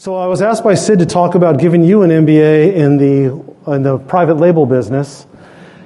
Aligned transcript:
So 0.00 0.14
I 0.14 0.28
was 0.28 0.42
asked 0.42 0.62
by 0.62 0.76
Sid 0.76 1.00
to 1.00 1.06
talk 1.06 1.34
about 1.34 1.58
giving 1.58 1.82
you 1.82 2.02
an 2.02 2.10
MBA 2.10 2.72
in 2.72 2.98
the 2.98 3.72
in 3.74 3.82
the 3.82 3.98
private 3.98 4.34
label 4.34 4.64
business. 4.64 5.26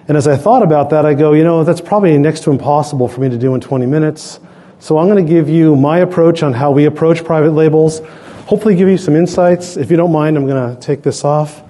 And 0.07 0.19
as 0.19 0.29
I 0.29 0.37
thought 0.37 0.63
about 0.63 0.91
that, 0.91 1.07
I 1.07 1.15
go, 1.15 1.33
you 1.33 1.45
know, 1.45 1.65
that's 1.65 1.81
probably 1.81 2.19
next 2.19 2.41
to 2.41 2.51
impossible 2.51 3.09
for 3.09 3.23
me 3.23 3.31
to 3.31 3.39
do 3.39 3.55
in 3.55 3.63
20 3.63 3.87
minutes. 3.87 4.39
So 4.81 4.99
I'm 4.99 5.09
going 5.09 5.25
to 5.25 5.33
give 5.33 5.49
you 5.49 5.77
my 5.77 6.01
approach 6.01 6.43
on 6.43 6.53
how 6.53 6.73
we 6.73 6.85
approach 6.85 7.25
private 7.25 7.53
labels. 7.53 8.01
Hopefully, 8.45 8.75
give 8.75 8.87
you 8.87 8.99
some 8.99 9.17
insights. 9.17 9.79
If 9.79 9.91
you 9.91 9.97
don't 9.97 10.13
mind, 10.13 10.37
I'm 10.37 10.47
going 10.47 10.77
to 10.77 10.79
take 10.79 11.03
this 11.03 11.25
off. 11.25 11.63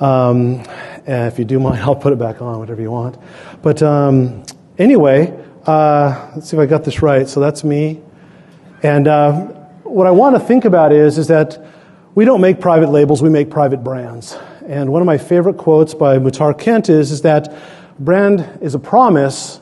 Um, 0.00 0.64
and 1.06 1.30
if 1.30 1.38
you 1.38 1.44
do 1.44 1.60
mind, 1.60 1.80
I'll 1.82 1.94
put 1.94 2.14
it 2.14 2.18
back 2.18 2.40
on, 2.40 2.58
whatever 2.58 2.80
you 2.80 2.90
want. 2.90 3.18
But 3.60 3.82
um, 3.82 4.44
anyway, 4.78 5.38
uh, 5.66 6.30
let's 6.36 6.48
see 6.48 6.56
if 6.56 6.60
I 6.62 6.64
got 6.64 6.84
this 6.84 7.02
right. 7.02 7.28
So 7.28 7.38
that's 7.38 7.64
me. 7.64 8.00
And 8.82 9.06
uh, 9.06 9.55
what 9.88 10.06
I 10.06 10.10
want 10.10 10.36
to 10.36 10.40
think 10.40 10.64
about 10.64 10.92
is, 10.92 11.18
is 11.18 11.28
that 11.28 11.64
we 12.14 12.24
don't 12.24 12.40
make 12.40 12.60
private 12.60 12.88
labels, 12.88 13.22
we 13.22 13.30
make 13.30 13.50
private 13.50 13.84
brands. 13.84 14.36
And 14.66 14.90
one 14.90 15.02
of 15.02 15.06
my 15.06 15.18
favorite 15.18 15.56
quotes 15.56 15.94
by 15.94 16.18
Muhtar 16.18 16.58
Kent 16.58 16.88
is, 16.88 17.10
is 17.10 17.22
that 17.22 17.54
brand 17.98 18.58
is 18.62 18.74
a 18.74 18.78
promise, 18.78 19.60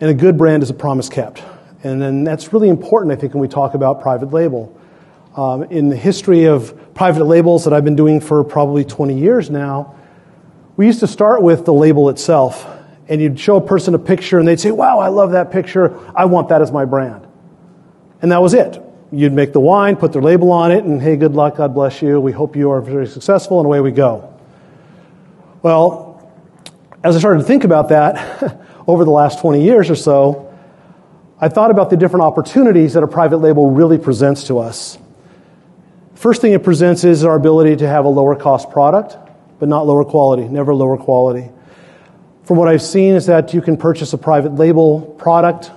and 0.00 0.10
a 0.10 0.14
good 0.14 0.38
brand 0.38 0.62
is 0.62 0.70
a 0.70 0.74
promise 0.74 1.08
kept. 1.08 1.42
And 1.82 2.00
then 2.00 2.24
that's 2.24 2.52
really 2.52 2.68
important, 2.68 3.12
I 3.12 3.16
think, 3.16 3.34
when 3.34 3.40
we 3.40 3.48
talk 3.48 3.74
about 3.74 4.00
private 4.00 4.32
label. 4.32 4.78
Um, 5.36 5.64
in 5.64 5.88
the 5.88 5.96
history 5.96 6.44
of 6.44 6.94
private 6.94 7.24
labels 7.24 7.64
that 7.64 7.72
I've 7.72 7.84
been 7.84 7.96
doing 7.96 8.20
for 8.20 8.44
probably 8.44 8.84
20 8.84 9.18
years 9.18 9.50
now, 9.50 9.96
we 10.76 10.86
used 10.86 11.00
to 11.00 11.06
start 11.06 11.42
with 11.42 11.64
the 11.64 11.72
label 11.72 12.08
itself. 12.08 12.66
And 13.08 13.20
you'd 13.20 13.38
show 13.38 13.56
a 13.56 13.60
person 13.60 13.94
a 13.94 13.98
picture, 13.98 14.38
and 14.38 14.46
they'd 14.46 14.60
say, 14.60 14.70
Wow, 14.70 15.00
I 15.00 15.08
love 15.08 15.32
that 15.32 15.50
picture. 15.50 15.98
I 16.14 16.26
want 16.26 16.48
that 16.50 16.62
as 16.62 16.70
my 16.70 16.84
brand. 16.84 17.26
And 18.22 18.30
that 18.30 18.40
was 18.40 18.54
it 18.54 18.80
you'd 19.12 19.32
make 19.32 19.52
the 19.52 19.60
wine, 19.60 19.94
put 19.96 20.12
their 20.12 20.22
label 20.22 20.50
on 20.50 20.72
it, 20.72 20.84
and 20.84 21.00
hey, 21.00 21.16
good 21.16 21.34
luck, 21.34 21.56
God 21.56 21.74
bless 21.74 22.00
you. 22.00 22.18
We 22.18 22.32
hope 22.32 22.56
you 22.56 22.70
are 22.70 22.80
very 22.80 23.06
successful, 23.06 23.60
and 23.60 23.66
away 23.66 23.80
we 23.80 23.92
go. 23.92 24.32
Well, 25.62 26.32
as 27.04 27.14
I 27.14 27.18
started 27.18 27.40
to 27.40 27.44
think 27.44 27.64
about 27.64 27.90
that 27.90 28.58
over 28.86 29.04
the 29.04 29.10
last 29.10 29.40
20 29.40 29.62
years 29.62 29.90
or 29.90 29.96
so, 29.96 30.48
I 31.38 31.48
thought 31.48 31.70
about 31.70 31.90
the 31.90 31.96
different 31.96 32.22
opportunities 32.22 32.94
that 32.94 33.02
a 33.02 33.08
private 33.08 33.38
label 33.38 33.70
really 33.70 33.98
presents 33.98 34.44
to 34.44 34.58
us. 34.58 34.98
First 36.14 36.40
thing 36.40 36.52
it 36.52 36.62
presents 36.62 37.04
is 37.04 37.24
our 37.24 37.34
ability 37.34 37.76
to 37.76 37.88
have 37.88 38.04
a 38.04 38.08
lower 38.08 38.36
cost 38.36 38.70
product, 38.70 39.16
but 39.58 39.68
not 39.68 39.86
lower 39.86 40.04
quality, 40.04 40.48
never 40.48 40.74
lower 40.74 40.96
quality. 40.96 41.50
From 42.44 42.56
what 42.56 42.68
I've 42.68 42.82
seen 42.82 43.14
is 43.14 43.26
that 43.26 43.52
you 43.52 43.60
can 43.60 43.76
purchase 43.76 44.12
a 44.12 44.18
private 44.18 44.54
label 44.54 45.00
product 45.18 45.70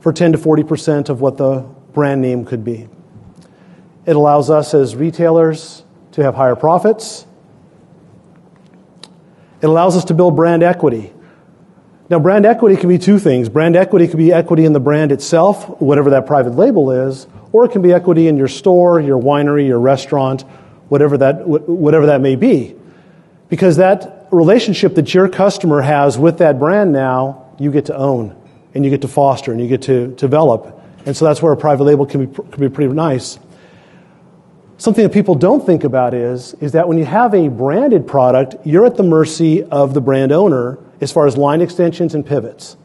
for 0.00 0.12
10 0.12 0.32
to 0.32 0.38
40% 0.38 1.08
of 1.08 1.20
what 1.20 1.38
the 1.38 1.66
brand 1.92 2.20
name 2.20 2.44
could 2.44 2.64
be. 2.64 2.88
It 4.06 4.16
allows 4.16 4.50
us 4.50 4.74
as 4.74 4.96
retailers 4.96 5.84
to 6.12 6.22
have 6.22 6.34
higher 6.34 6.56
profits. 6.56 7.26
It 9.60 9.66
allows 9.66 9.96
us 9.96 10.04
to 10.06 10.14
build 10.14 10.36
brand 10.36 10.62
equity. 10.62 11.12
Now, 12.10 12.18
brand 12.18 12.46
equity 12.46 12.76
can 12.76 12.88
be 12.88 12.96
two 12.96 13.18
things. 13.18 13.48
Brand 13.48 13.76
equity 13.76 14.08
could 14.08 14.16
be 14.16 14.32
equity 14.32 14.64
in 14.64 14.72
the 14.72 14.80
brand 14.80 15.12
itself, 15.12 15.80
whatever 15.80 16.10
that 16.10 16.26
private 16.26 16.54
label 16.54 16.90
is, 16.90 17.26
or 17.52 17.66
it 17.66 17.72
can 17.72 17.82
be 17.82 17.92
equity 17.92 18.28
in 18.28 18.38
your 18.38 18.48
store, 18.48 18.98
your 18.98 19.20
winery, 19.20 19.66
your 19.66 19.78
restaurant, 19.78 20.42
whatever 20.88 21.18
that, 21.18 21.46
whatever 21.46 22.06
that 22.06 22.22
may 22.22 22.34
be. 22.34 22.74
Because 23.50 23.76
that 23.76 24.28
relationship 24.30 24.94
that 24.94 25.12
your 25.12 25.28
customer 25.28 25.82
has 25.82 26.18
with 26.18 26.38
that 26.38 26.58
brand 26.58 26.92
now, 26.92 27.52
you 27.58 27.70
get 27.70 27.86
to 27.86 27.96
own 27.96 28.34
and 28.74 28.84
you 28.84 28.90
get 28.90 29.02
to 29.02 29.08
foster 29.08 29.52
and 29.52 29.60
you 29.60 29.68
get 29.68 29.82
to 29.82 30.08
develop 30.08 30.77
and 31.08 31.16
so 31.16 31.24
that's 31.24 31.40
where 31.40 31.54
a 31.54 31.56
private 31.56 31.84
label 31.84 32.04
can 32.04 32.26
be, 32.26 32.34
can 32.34 32.60
be 32.60 32.68
pretty 32.68 32.92
nice. 32.92 33.38
Something 34.76 35.04
that 35.04 35.12
people 35.12 35.34
don't 35.34 35.64
think 35.64 35.82
about 35.82 36.12
is, 36.12 36.52
is 36.60 36.72
that 36.72 36.86
when 36.86 36.98
you 36.98 37.06
have 37.06 37.32
a 37.32 37.48
branded 37.48 38.06
product, 38.06 38.56
you're 38.66 38.84
at 38.84 38.98
the 38.98 39.02
mercy 39.02 39.64
of 39.64 39.94
the 39.94 40.02
brand 40.02 40.32
owner 40.32 40.78
as 41.00 41.10
far 41.10 41.26
as 41.26 41.34
line 41.38 41.62
extensions 41.62 42.14
and 42.14 42.26
pivots. 42.26 42.76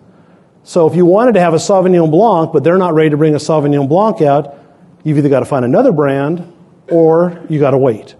So 0.63 0.87
if 0.87 0.95
you 0.95 1.05
wanted 1.05 1.33
to 1.33 1.41
have 1.41 1.53
a 1.53 1.57
Sauvignon 1.57 2.09
Blanc, 2.09 2.53
but 2.53 2.63
they're 2.63 2.77
not 2.77 2.93
ready 2.93 3.09
to 3.09 3.17
bring 3.17 3.35
a 3.35 3.39
Sauvignon 3.39 3.89
Blanc 3.89 4.21
out, 4.21 4.57
you've 5.03 5.17
either 5.17 5.27
got 5.27 5.41
to 5.41 5.45
find 5.45 5.65
another 5.65 5.91
brand 5.91 6.49
or 6.87 7.45
you 7.49 7.59
got 7.59 7.71
to 7.71 7.77
wait. 7.77 8.15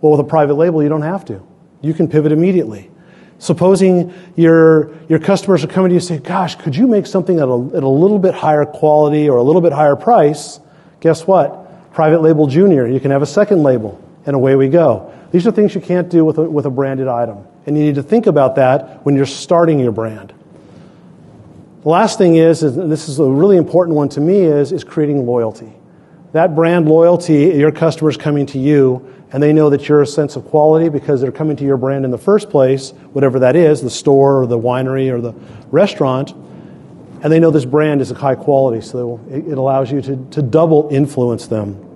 Well, 0.00 0.12
with 0.12 0.20
a 0.20 0.30
private 0.30 0.54
label, 0.54 0.80
you 0.80 0.88
don't 0.88 1.02
have 1.02 1.24
to. 1.24 1.44
You 1.80 1.92
can 1.92 2.06
pivot 2.06 2.30
immediately. 2.30 2.88
Supposing 3.40 4.12
your, 4.36 4.94
your 5.08 5.18
customers 5.18 5.64
are 5.64 5.66
coming 5.66 5.88
to 5.88 5.94
you 5.94 5.98
and 5.98 6.06
say, 6.06 6.18
gosh, 6.18 6.56
could 6.56 6.76
you 6.76 6.86
make 6.86 7.06
something 7.06 7.38
at 7.38 7.48
a, 7.48 7.70
at 7.74 7.82
a 7.82 7.88
little 7.88 8.18
bit 8.18 8.34
higher 8.34 8.66
quality 8.66 9.30
or 9.30 9.38
a 9.38 9.42
little 9.42 9.62
bit 9.62 9.72
higher 9.72 9.96
price? 9.96 10.60
Guess 11.00 11.26
what? 11.26 11.92
Private 11.94 12.20
label 12.20 12.46
junior. 12.46 12.86
You 12.86 13.00
can 13.00 13.10
have 13.10 13.22
a 13.22 13.26
second 13.26 13.62
label, 13.62 13.98
and 14.26 14.36
away 14.36 14.56
we 14.56 14.68
go. 14.68 15.10
These 15.32 15.46
are 15.46 15.52
things 15.52 15.74
you 15.74 15.80
can't 15.80 16.10
do 16.10 16.22
with 16.22 16.36
a, 16.36 16.42
with 16.42 16.66
a 16.66 16.70
branded 16.70 17.08
item. 17.08 17.46
And 17.64 17.78
you 17.78 17.84
need 17.84 17.94
to 17.94 18.02
think 18.02 18.26
about 18.26 18.56
that 18.56 19.06
when 19.06 19.16
you're 19.16 19.24
starting 19.24 19.80
your 19.80 19.92
brand. 19.92 20.34
The 21.82 21.88
last 21.88 22.18
thing 22.18 22.36
is, 22.36 22.62
and 22.62 22.92
this 22.92 23.08
is 23.08 23.20
a 23.20 23.24
really 23.24 23.56
important 23.56 23.96
one 23.96 24.10
to 24.10 24.20
me, 24.20 24.40
is, 24.40 24.70
is 24.70 24.84
creating 24.84 25.24
loyalty. 25.24 25.72
That 26.32 26.54
brand 26.54 26.86
loyalty, 26.86 27.56
your 27.56 27.72
customers 27.72 28.18
coming 28.18 28.44
to 28.46 28.58
you, 28.58 29.19
and 29.32 29.42
they 29.42 29.52
know 29.52 29.70
that 29.70 29.88
you're 29.88 30.02
a 30.02 30.06
sense 30.06 30.36
of 30.36 30.44
quality 30.46 30.88
because 30.88 31.20
they're 31.20 31.32
coming 31.32 31.56
to 31.56 31.64
your 31.64 31.76
brand 31.76 32.04
in 32.04 32.10
the 32.10 32.18
first 32.18 32.50
place, 32.50 32.90
whatever 33.12 33.40
that 33.40 33.56
is, 33.56 33.80
the 33.80 33.90
store 33.90 34.42
or 34.42 34.46
the 34.46 34.58
winery 34.58 35.10
or 35.10 35.20
the 35.20 35.32
restaurant, 35.70 36.32
and 37.22 37.32
they 37.32 37.38
know 37.38 37.50
this 37.50 37.64
brand 37.64 38.00
is 38.00 38.10
of 38.10 38.16
high 38.16 38.34
quality, 38.34 38.80
so 38.80 39.20
it 39.30 39.58
allows 39.58 39.92
you 39.92 40.00
to, 40.00 40.16
to 40.30 40.42
double 40.42 40.88
influence 40.90 41.46
them. 41.46 41.86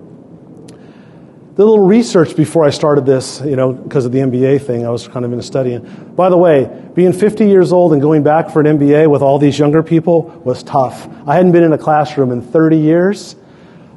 The 1.55 1.65
little 1.65 1.85
research 1.85 2.35
before 2.35 2.65
I 2.65 2.69
started 2.69 3.05
this, 3.05 3.41
you 3.41 3.55
know, 3.55 3.71
because 3.71 4.05
of 4.05 4.11
the 4.11 4.19
MBA 4.19 4.61
thing, 4.61 4.85
I 4.85 4.89
was 4.89 5.07
kind 5.07 5.25
of 5.25 5.31
in 5.31 5.39
a 5.39 5.43
study. 5.43 5.73
And 5.73 6.15
by 6.15 6.29
the 6.29 6.37
way, 6.37 6.69
being 6.93 7.13
50 7.13 7.47
years 7.47 7.71
old 7.71 7.93
and 7.93 8.01
going 8.01 8.23
back 8.23 8.49
for 8.49 8.59
an 8.59 8.77
MBA 8.77 9.09
with 9.09 9.21
all 9.21 9.39
these 9.39 9.57
younger 9.57 9.81
people 9.81 10.23
was 10.43 10.63
tough. 10.63 11.07
I 11.25 11.35
hadn't 11.35 11.53
been 11.53 11.63
in 11.63 11.71
a 11.71 11.77
classroom 11.77 12.31
in 12.31 12.41
30 12.41 12.77
years 12.77 13.37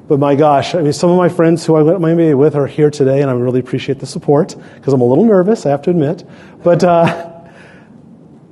but 0.08 0.18
my 0.18 0.34
gosh, 0.34 0.74
I 0.74 0.80
mean, 0.80 0.94
some 0.94 1.10
of 1.10 1.18
my 1.18 1.28
friends 1.28 1.66
who 1.66 1.76
I 1.76 1.82
went 1.82 2.00
my 2.00 2.34
with 2.34 2.56
are 2.56 2.66
here 2.66 2.90
today, 2.90 3.20
and 3.20 3.30
I 3.30 3.34
really 3.34 3.60
appreciate 3.60 3.98
the 3.98 4.06
support 4.06 4.56
because 4.74 4.94
I'm 4.94 5.02
a 5.02 5.04
little 5.04 5.24
nervous, 5.24 5.66
I 5.66 5.70
have 5.70 5.82
to 5.82 5.90
admit. 5.90 6.26
But 6.64 6.82
uh, 6.82 7.42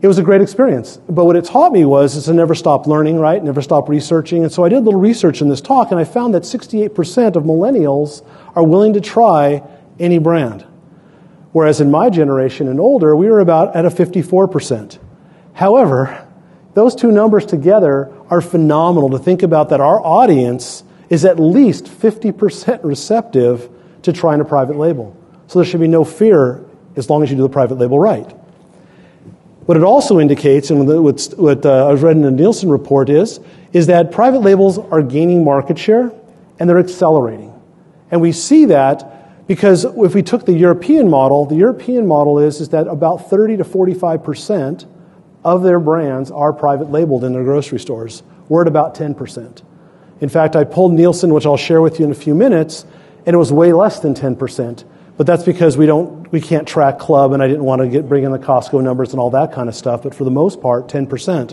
it 0.03 0.06
was 0.06 0.19
a 0.19 0.22
great 0.22 0.43
experience. 0.43 0.99
But 1.09 1.25
what 1.25 1.34
it 1.34 1.47
taught 1.47 1.72
me 1.72 1.87
was 1.87 2.15
is 2.15 2.27
to 2.27 2.34
never 2.34 2.55
stop 2.55 2.87
learning, 2.87 3.19
right? 3.19 3.43
Never 3.43 3.62
stop 3.62 3.89
researching. 3.89 4.43
And 4.43 4.53
so 4.53 4.65
I 4.65 4.69
did 4.69 4.77
a 4.77 4.81
little 4.81 5.00
research 5.00 5.41
in 5.41 5.49
this 5.49 5.62
talk, 5.62 5.91
and 5.91 5.99
I 5.99 6.05
found 6.05 6.34
that 6.34 6.43
68% 6.43 7.37
of 7.37 7.44
millennials 7.44 8.25
are 8.55 8.62
willing 8.62 8.93
to 8.93 9.00
try 9.00 9.62
any 9.99 10.19
brand. 10.19 10.67
Whereas 11.53 11.81
in 11.81 11.91
my 11.91 12.11
generation 12.11 12.69
and 12.69 12.78
older, 12.78 13.17
we 13.17 13.31
were 13.31 13.41
about 13.41 13.75
at 13.75 13.87
a 13.87 13.88
54%. 13.88 14.99
However, 15.55 16.28
those 16.75 16.94
two 16.94 17.11
numbers 17.11 17.47
together 17.47 18.12
are 18.28 18.43
phenomenal 18.43 19.09
to 19.09 19.19
think 19.19 19.43
about 19.43 19.71
that 19.71 19.81
our 19.81 20.05
audience 20.05 20.84
is 21.09 21.25
at 21.25 21.39
least 21.39 21.84
50% 21.84 22.81
receptive 22.83 23.71
to 24.03 24.12
trying 24.12 24.41
a 24.41 24.44
private 24.44 24.77
label. 24.77 25.17
So 25.47 25.59
there 25.59 25.67
should 25.67 25.81
be 25.81 25.89
no 25.89 26.05
fear 26.05 26.65
as 26.97 27.09
long 27.11 27.22
as 27.22 27.31
you 27.31 27.37
do 27.37 27.43
the 27.43 27.49
private 27.49 27.77
label 27.77 27.99
right. 27.99 28.31
What 29.67 29.77
it 29.77 29.83
also 29.83 30.21
indicates, 30.21 30.71
and 30.71 30.87
what 30.87 31.67
uh, 31.67 31.89
I've 31.89 32.03
read 32.03 32.17
in 32.17 32.22
the 32.22 32.31
Nielsen 32.31 32.71
report 32.71 33.09
is, 33.09 33.41
is 33.72 33.89
that 33.89 34.12
private 34.12 34.41
labels 34.41 34.78
are 34.78 35.03
gaining 35.03 35.44
market 35.44 35.78
share 35.78 36.12
and 36.59 36.71
they're 36.71 36.78
accelerating. 36.78 37.53
And 38.11 38.21
we 38.21 38.33
see 38.33 38.67
that 38.67 39.47
because 39.47 39.84
if 39.84 40.15
we 40.15 40.23
took 40.23 40.47
the 40.47 40.53
European 40.53 41.11
model, 41.11 41.47
the 41.47 41.56
European 41.56 42.06
model 42.06 42.38
is, 42.38 42.61
is 42.61 42.69
that 42.71 42.87
about 42.87 43.28
30 43.28 43.59
to 43.59 43.65
45% 43.65 44.87
of 45.44 45.62
their 45.62 45.78
brands 45.78 46.31
are 46.31 46.53
private 46.53 46.91
labeled 46.91 47.25
in 47.25 47.33
their 47.33 47.44
grocery 47.44 47.78
stores. 47.78 48.23
We're 48.49 48.62
at 48.62 48.69
about 48.69 48.94
10%. 48.94 49.62
In 50.21 50.28
fact, 50.28 50.56
I 50.56 50.65
pulled 50.65 50.93
Nielsen, 50.93 51.32
which 51.34 51.47
I'll 51.47 51.56
share 51.56 51.81
with 51.81 51.99
you 51.99 52.06
in 52.06 52.10
a 52.10 52.15
few 52.15 52.34
minutes, 52.34 52.87
and 53.27 53.34
it 53.34 53.38
was 53.38 53.53
way 53.53 53.72
less 53.72 54.00
than 54.00 54.15
10%. 54.15 54.84
But 55.17 55.26
that's 55.26 55.43
because 55.43 55.76
we, 55.76 55.87
don't, 55.87 56.31
we 56.32 56.41
can't 56.41 56.67
track 56.67 56.99
club, 56.99 57.32
and 57.32 57.43
I 57.43 57.49
didn't 57.49 57.64
want 57.64 57.82
to 57.82 57.88
get, 57.88 58.08
bring 58.08 58.25
in 58.25 58.32
the 58.32 58.38
Costco 58.38 58.82
numbers 58.82 59.12
and 59.12 59.20
all 59.20 59.31
that 59.31 59.52
kind 59.52 59.69
of 59.69 59.75
stuff. 59.75 60.02
But 60.02 60.14
for 60.14 60.25
the 60.25 60.31
most 60.31 60.61
part, 60.61 60.88
10%. 60.88 61.50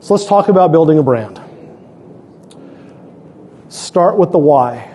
So 0.00 0.14
let's 0.14 0.26
talk 0.26 0.48
about 0.48 0.72
building 0.72 0.98
a 0.98 1.02
brand. 1.02 1.40
Start 3.68 4.16
with 4.16 4.32
the 4.32 4.38
why. 4.38 4.94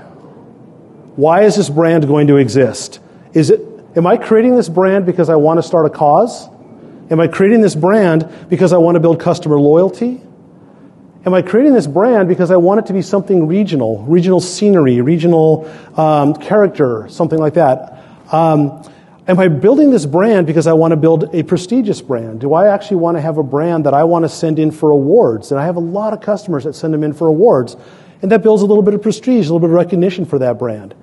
Why 1.15 1.43
is 1.43 1.55
this 1.55 1.69
brand 1.69 2.07
going 2.07 2.27
to 2.27 2.37
exist? 2.37 2.99
Is 3.33 3.49
it, 3.49 3.61
am 3.95 4.07
I 4.07 4.17
creating 4.17 4.55
this 4.55 4.69
brand 4.69 5.05
because 5.05 5.29
I 5.29 5.35
want 5.35 5.59
to 5.59 5.63
start 5.63 5.85
a 5.85 5.89
cause? 5.89 6.47
Am 7.11 7.19
I 7.19 7.27
creating 7.27 7.61
this 7.61 7.75
brand 7.75 8.47
because 8.49 8.73
I 8.73 8.77
want 8.77 8.95
to 8.95 8.99
build 8.99 9.19
customer 9.19 9.59
loyalty? 9.59 10.21
Am 11.25 11.33
I 11.33 11.41
creating 11.41 11.73
this 11.73 11.87
brand 11.87 12.27
because 12.27 12.51
I 12.51 12.57
want 12.57 12.81
it 12.81 12.85
to 12.87 12.93
be 12.93 13.01
something 13.01 13.47
regional, 13.47 14.03
regional 14.03 14.41
scenery, 14.41 14.99
regional 14.99 15.71
um, 15.95 16.33
character, 16.33 17.07
something 17.07 17.39
like 17.39 17.53
that? 17.53 18.03
Um, 18.33 18.83
am 19.25 19.39
I 19.39 19.47
building 19.47 19.89
this 19.89 20.05
brand 20.05 20.47
because 20.47 20.67
I 20.67 20.73
want 20.73 20.91
to 20.91 20.97
build 20.97 21.33
a 21.33 21.43
prestigious 21.43 22.01
brand? 22.01 22.41
Do 22.41 22.53
I 22.53 22.73
actually 22.73 22.97
want 22.97 23.15
to 23.15 23.21
have 23.21 23.37
a 23.37 23.43
brand 23.43 23.85
that 23.85 23.93
I 23.93 24.03
want 24.03 24.23
to 24.23 24.29
send 24.29 24.59
in 24.59 24.71
for 24.71 24.91
awards? 24.91 25.51
And 25.51 25.61
I 25.61 25.65
have 25.65 25.77
a 25.77 25.81
lot 25.81 26.11
of 26.11 26.19
customers 26.19 26.65
that 26.65 26.73
send 26.73 26.93
them 26.93 27.03
in 27.03 27.13
for 27.13 27.27
awards. 27.27 27.77
And 28.21 28.29
that 28.33 28.43
builds 28.43 28.61
a 28.61 28.65
little 28.65 28.83
bit 28.83 28.93
of 28.93 29.01
prestige, 29.01 29.47
a 29.47 29.53
little 29.53 29.59
bit 29.59 29.69
of 29.69 29.75
recognition 29.75 30.25
for 30.25 30.39
that 30.39 30.59
brand. 30.59 30.93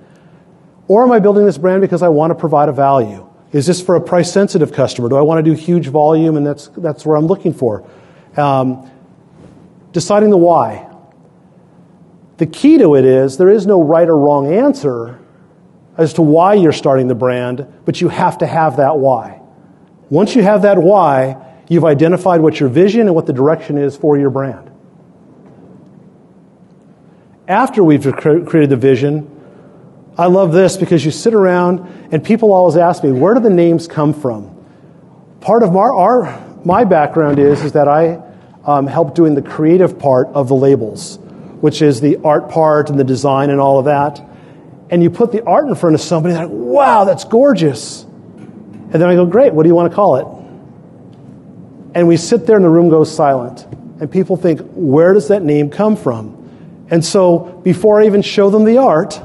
Or 0.87 1.03
am 1.03 1.11
I 1.11 1.17
building 1.17 1.47
this 1.47 1.57
brand 1.57 1.81
because 1.81 2.03
I 2.03 2.09
want 2.09 2.29
to 2.29 2.35
provide 2.35 2.69
a 2.69 2.73
value? 2.73 3.27
Is 3.53 3.65
this 3.65 3.81
for 3.81 3.95
a 3.95 4.01
price 4.01 4.31
sensitive 4.31 4.71
customer? 4.71 5.09
Do 5.09 5.15
I 5.15 5.21
want 5.21 5.43
to 5.43 5.51
do 5.51 5.57
huge 5.57 5.87
volume 5.87 6.37
and 6.37 6.45
that's, 6.45 6.67
that's 6.77 7.07
where 7.07 7.17
I'm 7.17 7.25
looking 7.25 7.53
for? 7.53 7.87
Um, 8.37 8.89
deciding 9.91 10.29
the 10.29 10.37
why. 10.37 10.87
The 12.37 12.45
key 12.45 12.77
to 12.79 12.95
it 12.95 13.05
is 13.05 13.37
there 13.37 13.49
is 13.49 13.67
no 13.67 13.83
right 13.83 14.07
or 14.07 14.17
wrong 14.17 14.51
answer 14.51 15.19
as 15.97 16.13
to 16.13 16.21
why 16.21 16.55
you're 16.55 16.71
starting 16.71 17.07
the 17.07 17.15
brand, 17.15 17.67
but 17.85 18.01
you 18.01 18.09
have 18.09 18.39
to 18.39 18.47
have 18.47 18.77
that 18.77 18.97
why. 18.97 19.39
Once 20.09 20.35
you 20.35 20.41
have 20.41 20.63
that 20.63 20.77
why, 20.77 21.37
you've 21.69 21.85
identified 21.85 22.41
what 22.41 22.59
your 22.59 22.69
vision 22.69 23.01
and 23.01 23.13
what 23.13 23.25
the 23.25 23.33
direction 23.33 23.77
is 23.77 23.95
for 23.95 24.17
your 24.17 24.29
brand. 24.29 24.71
After 27.47 27.83
we've 27.83 28.03
created 28.15 28.69
the 28.69 28.77
vision, 28.77 29.29
I 30.17 30.27
love 30.27 30.51
this 30.51 30.77
because 30.77 31.05
you 31.05 31.11
sit 31.11 31.33
around 31.33 31.79
and 32.11 32.23
people 32.23 32.53
always 32.53 32.77
ask 32.77 33.03
me, 33.03 33.11
where 33.11 33.33
do 33.33 33.39
the 33.39 33.49
names 33.49 33.87
come 33.87 34.13
from? 34.13 34.57
Part 35.41 35.63
of 35.63 35.73
my, 35.73 35.79
our, 35.81 36.43
my 36.65 36.83
background 36.83 37.39
is, 37.39 37.63
is 37.63 37.73
that 37.73 37.87
I 37.87 38.21
um, 38.65 38.87
help 38.87 39.15
doing 39.15 39.35
the 39.35 39.41
creative 39.41 39.97
part 39.97 40.27
of 40.29 40.47
the 40.47 40.55
labels, 40.55 41.17
which 41.61 41.81
is 41.81 42.01
the 42.01 42.17
art 42.23 42.49
part 42.49 42.89
and 42.89 42.99
the 42.99 43.03
design 43.03 43.49
and 43.49 43.59
all 43.59 43.79
of 43.79 43.85
that. 43.85 44.21
And 44.89 45.01
you 45.01 45.09
put 45.09 45.31
the 45.31 45.43
art 45.45 45.67
in 45.67 45.75
front 45.75 45.95
of 45.95 46.01
somebody, 46.01 46.35
they're 46.35 46.47
like, 46.47 46.53
wow, 46.53 47.05
that's 47.05 47.23
gorgeous. 47.23 48.03
And 48.03 48.93
then 48.93 49.03
I 49.03 49.15
go, 49.15 49.25
great, 49.25 49.53
what 49.53 49.63
do 49.63 49.69
you 49.69 49.75
want 49.75 49.91
to 49.91 49.95
call 49.95 50.17
it? 50.17 50.41
And 51.95 52.07
we 52.07 52.17
sit 52.17 52.45
there 52.45 52.57
and 52.57 52.65
the 52.65 52.69
room 52.69 52.89
goes 52.89 53.13
silent. 53.13 53.65
And 54.01 54.11
people 54.11 54.35
think, 54.35 54.61
where 54.73 55.13
does 55.13 55.29
that 55.29 55.43
name 55.43 55.69
come 55.69 55.95
from? 55.95 56.37
And 56.89 57.03
so 57.03 57.61
before 57.63 58.01
I 58.01 58.05
even 58.05 58.21
show 58.21 58.49
them 58.49 58.65
the 58.65 58.79
art, 58.79 59.21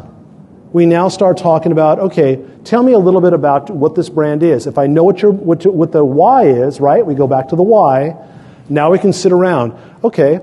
we 0.73 0.87
now 0.87 1.09
start 1.09 1.39
talking 1.39 1.73
about, 1.73 1.99
okay, 1.99 2.45
tell 2.65 2.83
me 2.83 2.93
a 2.93 2.99
little 2.99 3.21
bit 3.21 3.33
about 3.33 3.71
what 3.71 3.95
this 3.95 4.09
brand 4.09 4.43
is. 4.43 4.67
If 4.67 4.79
I 4.79 4.87
know 4.87 5.05
what, 5.05 5.23
your, 5.23 5.31
what, 5.33 5.65
what 5.67 5.91
the 5.91 6.05
why 6.05 6.47
is, 6.47 6.81
right? 6.81 7.05
We 7.05 7.15
go 7.15 7.27
back 7.27 7.49
to 7.49 7.57
the 7.57 7.63
why. 7.63 8.15
Now 8.69 8.91
we 8.91 8.99
can 8.99 9.13
sit 9.13 9.33
around. 9.33 9.75
Okay, 10.03 10.41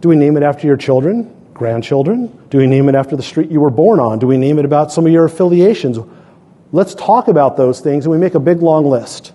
do 0.00 0.08
we 0.08 0.16
name 0.16 0.36
it 0.36 0.42
after 0.42 0.66
your 0.66 0.76
children, 0.76 1.34
grandchildren? 1.54 2.26
Do 2.50 2.58
we 2.58 2.66
name 2.66 2.88
it 2.88 2.94
after 2.94 3.16
the 3.16 3.22
street 3.22 3.50
you 3.50 3.60
were 3.60 3.70
born 3.70 4.00
on? 4.00 4.18
Do 4.18 4.26
we 4.26 4.36
name 4.36 4.58
it 4.58 4.64
about 4.64 4.92
some 4.92 5.06
of 5.06 5.12
your 5.12 5.26
affiliations? 5.26 5.98
Let's 6.72 6.94
talk 6.94 7.28
about 7.28 7.56
those 7.56 7.80
things 7.80 8.06
and 8.06 8.12
we 8.12 8.18
make 8.18 8.34
a 8.34 8.40
big 8.40 8.62
long 8.62 8.86
list. 8.86 9.32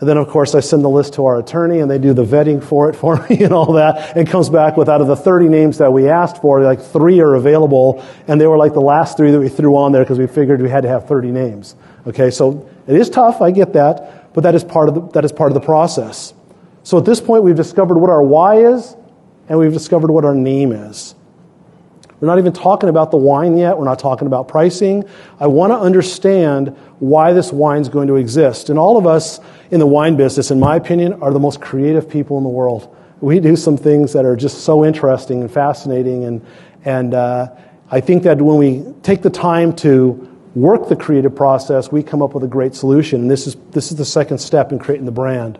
And 0.00 0.08
then, 0.08 0.16
of 0.16 0.26
course, 0.26 0.56
I 0.56 0.60
send 0.60 0.84
the 0.84 0.88
list 0.88 1.14
to 1.14 1.26
our 1.26 1.38
attorney 1.38 1.78
and 1.78 1.88
they 1.88 1.98
do 1.98 2.12
the 2.12 2.24
vetting 2.24 2.62
for 2.62 2.90
it 2.90 2.96
for 3.02 3.24
me 3.28 3.44
and 3.44 3.52
all 3.52 3.74
that. 3.74 4.16
And 4.16 4.28
comes 4.28 4.50
back 4.50 4.76
with 4.76 4.88
out 4.88 5.00
of 5.00 5.06
the 5.06 5.16
30 5.16 5.48
names 5.48 5.78
that 5.78 5.92
we 5.92 6.08
asked 6.08 6.42
for, 6.42 6.60
like 6.60 6.82
three 6.82 7.20
are 7.20 7.34
available. 7.34 8.04
And 8.26 8.40
they 8.40 8.48
were 8.48 8.56
like 8.56 8.72
the 8.72 8.80
last 8.80 9.16
three 9.16 9.30
that 9.30 9.38
we 9.38 9.48
threw 9.48 9.76
on 9.76 9.92
there 9.92 10.02
because 10.02 10.18
we 10.18 10.26
figured 10.26 10.60
we 10.60 10.68
had 10.68 10.82
to 10.82 10.88
have 10.88 11.06
30 11.06 11.30
names. 11.30 11.76
Okay, 12.06 12.30
so 12.30 12.68
it 12.88 12.96
is 12.96 13.08
tough, 13.08 13.40
I 13.40 13.52
get 13.52 13.74
that, 13.74 14.34
but 14.34 14.42
that 14.42 14.56
is 14.56 14.64
part 14.64 14.88
of 14.88 14.94
the, 14.96 15.00
that 15.12 15.24
is 15.24 15.30
part 15.30 15.52
of 15.52 15.54
the 15.54 15.64
process. 15.64 16.34
So 16.84 16.98
at 16.98 17.04
this 17.04 17.20
point, 17.20 17.44
we've 17.44 17.56
discovered 17.56 17.98
what 17.98 18.10
our 18.10 18.22
why 18.22 18.56
is 18.56 18.96
and 19.48 19.58
we've 19.58 19.72
discovered 19.72 20.10
what 20.10 20.24
our 20.24 20.34
name 20.34 20.72
is. 20.72 21.14
We're 22.22 22.28
not 22.28 22.38
even 22.38 22.52
talking 22.52 22.88
about 22.88 23.10
the 23.10 23.16
wine 23.16 23.56
yet. 23.56 23.76
We're 23.76 23.84
not 23.84 23.98
talking 23.98 24.28
about 24.28 24.46
pricing. 24.46 25.04
I 25.40 25.48
want 25.48 25.72
to 25.72 25.76
understand 25.76 26.68
why 27.00 27.32
this 27.32 27.52
wine 27.52 27.82
is 27.82 27.88
going 27.88 28.06
to 28.06 28.14
exist. 28.14 28.70
And 28.70 28.78
all 28.78 28.96
of 28.96 29.08
us 29.08 29.40
in 29.72 29.80
the 29.80 29.88
wine 29.88 30.16
business, 30.16 30.52
in 30.52 30.60
my 30.60 30.76
opinion, 30.76 31.14
are 31.14 31.32
the 31.32 31.40
most 31.40 31.60
creative 31.60 32.08
people 32.08 32.38
in 32.38 32.44
the 32.44 32.48
world. 32.48 32.94
We 33.20 33.40
do 33.40 33.56
some 33.56 33.76
things 33.76 34.12
that 34.12 34.24
are 34.24 34.36
just 34.36 34.62
so 34.62 34.84
interesting 34.84 35.40
and 35.40 35.50
fascinating. 35.50 36.24
And, 36.24 36.46
and 36.84 37.12
uh, 37.12 37.48
I 37.90 38.00
think 38.00 38.22
that 38.22 38.40
when 38.40 38.56
we 38.56 38.84
take 39.02 39.22
the 39.22 39.30
time 39.30 39.74
to 39.76 40.28
work 40.54 40.88
the 40.88 40.96
creative 40.96 41.34
process, 41.34 41.90
we 41.90 42.04
come 42.04 42.22
up 42.22 42.34
with 42.34 42.44
a 42.44 42.48
great 42.48 42.76
solution. 42.76 43.22
And 43.22 43.30
this 43.30 43.48
is, 43.48 43.56
this 43.72 43.90
is 43.90 43.96
the 43.96 44.04
second 44.04 44.38
step 44.38 44.70
in 44.70 44.78
creating 44.78 45.06
the 45.06 45.12
brand. 45.12 45.58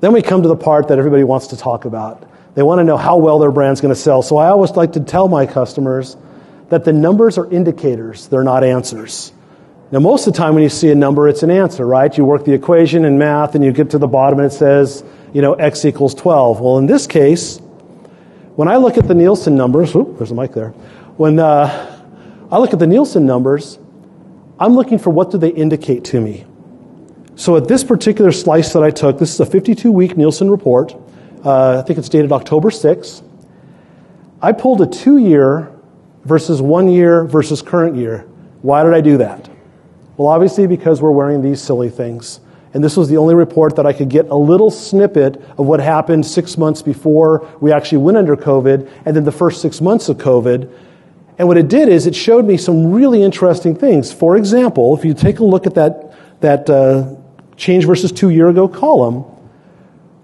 Then 0.00 0.12
we 0.12 0.22
come 0.22 0.42
to 0.42 0.48
the 0.48 0.56
part 0.56 0.88
that 0.88 0.98
everybody 0.98 1.24
wants 1.24 1.48
to 1.48 1.56
talk 1.56 1.84
about. 1.84 2.24
They 2.54 2.62
want 2.62 2.78
to 2.80 2.84
know 2.84 2.96
how 2.96 3.18
well 3.18 3.38
their 3.38 3.50
brand's 3.50 3.80
going 3.80 3.94
to 3.94 4.00
sell. 4.00 4.22
So 4.22 4.36
I 4.36 4.48
always 4.48 4.70
like 4.72 4.92
to 4.92 5.00
tell 5.00 5.28
my 5.28 5.46
customers 5.46 6.16
that 6.68 6.84
the 6.84 6.92
numbers 6.92 7.38
are 7.38 7.50
indicators, 7.50 8.28
they're 8.28 8.44
not 8.44 8.62
answers. 8.62 9.32
Now, 9.90 10.00
most 10.00 10.26
of 10.26 10.34
the 10.34 10.38
time 10.38 10.54
when 10.54 10.62
you 10.62 10.68
see 10.68 10.90
a 10.90 10.94
number, 10.94 11.28
it's 11.28 11.42
an 11.42 11.50
answer, 11.50 11.86
right? 11.86 12.14
You 12.16 12.24
work 12.24 12.44
the 12.44 12.52
equation 12.52 13.06
in 13.06 13.16
math 13.16 13.54
and 13.54 13.64
you 13.64 13.72
get 13.72 13.90
to 13.90 13.98
the 13.98 14.06
bottom 14.06 14.38
and 14.38 14.52
it 14.52 14.54
says, 14.54 15.02
you 15.32 15.40
know, 15.40 15.54
x 15.54 15.84
equals 15.84 16.14
12. 16.14 16.60
Well, 16.60 16.76
in 16.76 16.86
this 16.86 17.06
case, 17.06 17.58
when 18.54 18.68
I 18.68 18.76
look 18.76 18.98
at 18.98 19.08
the 19.08 19.14
Nielsen 19.14 19.56
numbers, 19.56 19.94
whoop, 19.94 20.18
there's 20.18 20.30
a 20.30 20.34
mic 20.34 20.52
there. 20.52 20.70
When 21.16 21.38
uh, 21.38 22.02
I 22.52 22.58
look 22.58 22.74
at 22.74 22.78
the 22.78 22.86
Nielsen 22.86 23.24
numbers, 23.24 23.78
I'm 24.58 24.74
looking 24.74 24.98
for 24.98 25.10
what 25.10 25.30
do 25.30 25.38
they 25.38 25.50
indicate 25.50 26.04
to 26.06 26.20
me. 26.20 26.44
So 27.38 27.56
at 27.56 27.68
this 27.68 27.84
particular 27.84 28.32
slice 28.32 28.72
that 28.72 28.82
I 28.82 28.90
took, 28.90 29.20
this 29.20 29.32
is 29.32 29.38
a 29.38 29.46
52 29.46 29.92
week 29.92 30.16
Nielsen 30.16 30.50
report. 30.50 30.96
Uh, 31.44 31.78
I 31.78 31.82
think 31.82 31.96
it's 31.96 32.08
dated 32.08 32.32
October 32.32 32.68
6th. 32.68 33.22
I 34.42 34.50
pulled 34.50 34.80
a 34.80 34.88
two 34.88 35.18
year 35.18 35.72
versus 36.24 36.60
one 36.60 36.88
year 36.88 37.24
versus 37.24 37.62
current 37.62 37.94
year. 37.94 38.26
Why 38.62 38.82
did 38.82 38.92
I 38.92 39.00
do 39.00 39.18
that? 39.18 39.48
Well, 40.16 40.26
obviously, 40.26 40.66
because 40.66 41.00
we're 41.00 41.12
wearing 41.12 41.40
these 41.40 41.62
silly 41.62 41.90
things. 41.90 42.40
And 42.74 42.82
this 42.82 42.96
was 42.96 43.08
the 43.08 43.18
only 43.18 43.36
report 43.36 43.76
that 43.76 43.86
I 43.86 43.92
could 43.92 44.08
get 44.08 44.26
a 44.30 44.36
little 44.36 44.72
snippet 44.72 45.36
of 45.58 45.64
what 45.64 45.78
happened 45.78 46.26
six 46.26 46.58
months 46.58 46.82
before 46.82 47.48
we 47.60 47.70
actually 47.70 47.98
went 47.98 48.18
under 48.18 48.34
COVID, 48.34 48.90
and 49.06 49.14
then 49.14 49.22
the 49.22 49.30
first 49.30 49.62
six 49.62 49.80
months 49.80 50.08
of 50.08 50.16
COVID. 50.16 50.68
And 51.38 51.46
what 51.46 51.56
it 51.56 51.68
did 51.68 51.88
is 51.88 52.08
it 52.08 52.16
showed 52.16 52.44
me 52.46 52.56
some 52.56 52.90
really 52.90 53.22
interesting 53.22 53.76
things. 53.76 54.12
For 54.12 54.36
example, 54.36 54.98
if 54.98 55.04
you 55.04 55.14
take 55.14 55.38
a 55.38 55.44
look 55.44 55.68
at 55.68 55.76
that, 55.76 56.40
that 56.40 56.68
uh, 56.68 57.14
change 57.58 57.84
versus 57.84 58.10
two 58.10 58.30
year 58.30 58.48
ago 58.48 58.66
column, 58.66 59.24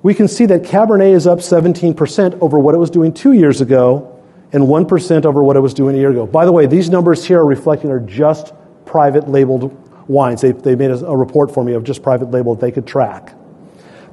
we 0.02 0.14
can 0.14 0.28
see 0.28 0.46
that 0.46 0.62
Cabernet 0.62 1.12
is 1.12 1.26
up 1.26 1.40
17% 1.40 2.40
over 2.40 2.58
what 2.58 2.75
it 2.75 2.78
was 2.78 2.90
doing 2.90 3.12
two 3.12 3.32
years 3.32 3.60
ago 3.60 4.22
and 4.52 4.64
1% 4.64 5.25
over 5.25 5.42
what 5.42 5.56
it 5.56 5.60
was 5.60 5.75
doing 5.75 5.96
a 5.96 5.98
year 5.98 6.10
ago. 6.10 6.26
By 6.26 6.44
the 6.44 6.52
way, 6.52 6.66
these 6.66 6.88
numbers 6.88 7.25
here 7.25 7.40
are 7.40 7.46
reflecting 7.46 7.90
are 7.90 8.00
just 8.00 8.54
private 8.86 9.28
labeled 9.28 9.76
wines. 10.08 10.40
They, 10.42 10.52
they 10.52 10.76
made 10.76 10.90
a, 10.90 11.16
report 11.16 11.52
for 11.52 11.64
me 11.64 11.72
of 11.72 11.82
just 11.84 12.02
private 12.02 12.31
label 12.31 12.54
they 12.54 12.70
could 12.70 12.86
track. 12.86 13.34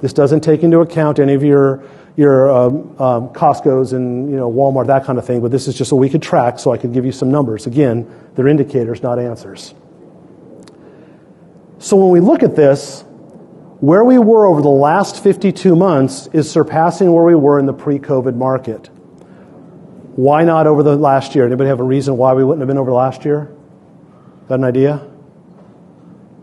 This 0.01 0.13
doesn't 0.13 0.41
take 0.41 0.63
into 0.63 0.79
account 0.79 1.19
any 1.19 1.33
of 1.33 1.43
your 1.43 1.83
your 2.17 2.51
um, 2.51 3.01
um, 3.01 3.29
Costco's 3.29 3.93
and 3.93 4.29
you 4.29 4.35
know 4.35 4.51
Walmart 4.51 4.87
that 4.87 5.05
kind 5.05 5.17
of 5.17 5.25
thing, 5.25 5.41
but 5.41 5.51
this 5.51 5.67
is 5.67 5.75
just 5.75 5.93
what 5.93 5.99
we 5.99 6.09
could 6.09 6.21
track, 6.21 6.59
so 6.59 6.71
I 6.71 6.77
could 6.77 6.91
give 6.91 7.05
you 7.05 7.11
some 7.11 7.31
numbers. 7.31 7.67
Again, 7.67 8.09
they're 8.35 8.47
indicators, 8.47 9.03
not 9.03 9.19
answers. 9.19 9.73
So 11.79 11.95
when 11.97 12.09
we 12.09 12.19
look 12.19 12.43
at 12.43 12.55
this, 12.55 13.05
where 13.81 14.03
we 14.03 14.19
were 14.19 14.45
over 14.45 14.61
the 14.61 14.69
last 14.69 15.23
52 15.23 15.75
months 15.75 16.27
is 16.33 16.49
surpassing 16.49 17.11
where 17.11 17.23
we 17.23 17.33
were 17.33 17.57
in 17.57 17.65
the 17.65 17.73
pre-COVID 17.73 18.35
market. 18.35 18.87
Why 20.15 20.43
not 20.43 20.67
over 20.67 20.83
the 20.83 20.95
last 20.95 21.33
year? 21.33 21.47
Anybody 21.47 21.67
have 21.69 21.79
a 21.79 21.83
reason 21.83 22.15
why 22.15 22.33
we 22.33 22.43
wouldn't 22.43 22.61
have 22.61 22.67
been 22.67 22.77
over 22.77 22.91
last 22.91 23.25
year? 23.25 23.51
Got 24.47 24.59
an 24.59 24.65
idea? 24.65 25.07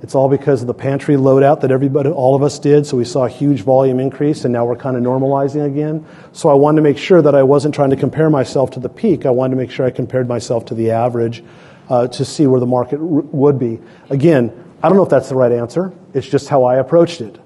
It's 0.02 0.16
all 0.16 0.28
because 0.28 0.62
of 0.62 0.66
the 0.66 0.74
pantry 0.74 1.14
loadout 1.14 1.60
that 1.60 1.70
everybody, 1.70 2.08
all 2.10 2.34
of 2.34 2.42
us 2.42 2.58
did. 2.58 2.86
So 2.86 2.96
we 2.96 3.04
saw 3.04 3.26
a 3.26 3.28
huge 3.28 3.62
volume 3.62 4.00
increase, 4.00 4.44
and 4.44 4.52
now 4.52 4.64
we're 4.64 4.76
kind 4.76 4.96
of 4.96 5.04
normalizing 5.04 5.64
again. 5.64 6.04
So 6.32 6.48
I 6.48 6.54
wanted 6.54 6.76
to 6.76 6.82
make 6.82 6.98
sure 6.98 7.22
that 7.22 7.36
I 7.36 7.44
wasn't 7.44 7.72
trying 7.72 7.90
to 7.90 7.96
compare 7.96 8.30
myself 8.30 8.72
to 8.72 8.80
the 8.80 8.88
peak. 8.88 9.26
I 9.26 9.30
wanted 9.30 9.54
to 9.54 9.60
make 9.60 9.70
sure 9.70 9.86
I 9.86 9.90
compared 9.90 10.26
myself 10.26 10.66
to 10.66 10.74
the 10.74 10.90
average 10.90 11.44
uh, 11.88 12.08
to 12.08 12.24
see 12.24 12.48
where 12.48 12.58
the 12.58 12.66
market 12.66 12.96
r- 12.96 13.06
would 13.06 13.60
be. 13.60 13.80
Again, 14.10 14.67
I 14.82 14.88
don't 14.88 14.96
know 14.96 15.02
if 15.02 15.08
that's 15.08 15.28
the 15.28 15.34
right 15.34 15.52
answer. 15.52 15.92
It's 16.14 16.26
just 16.26 16.48
how 16.48 16.64
I 16.64 16.76
approached 16.76 17.20
it. 17.20 17.38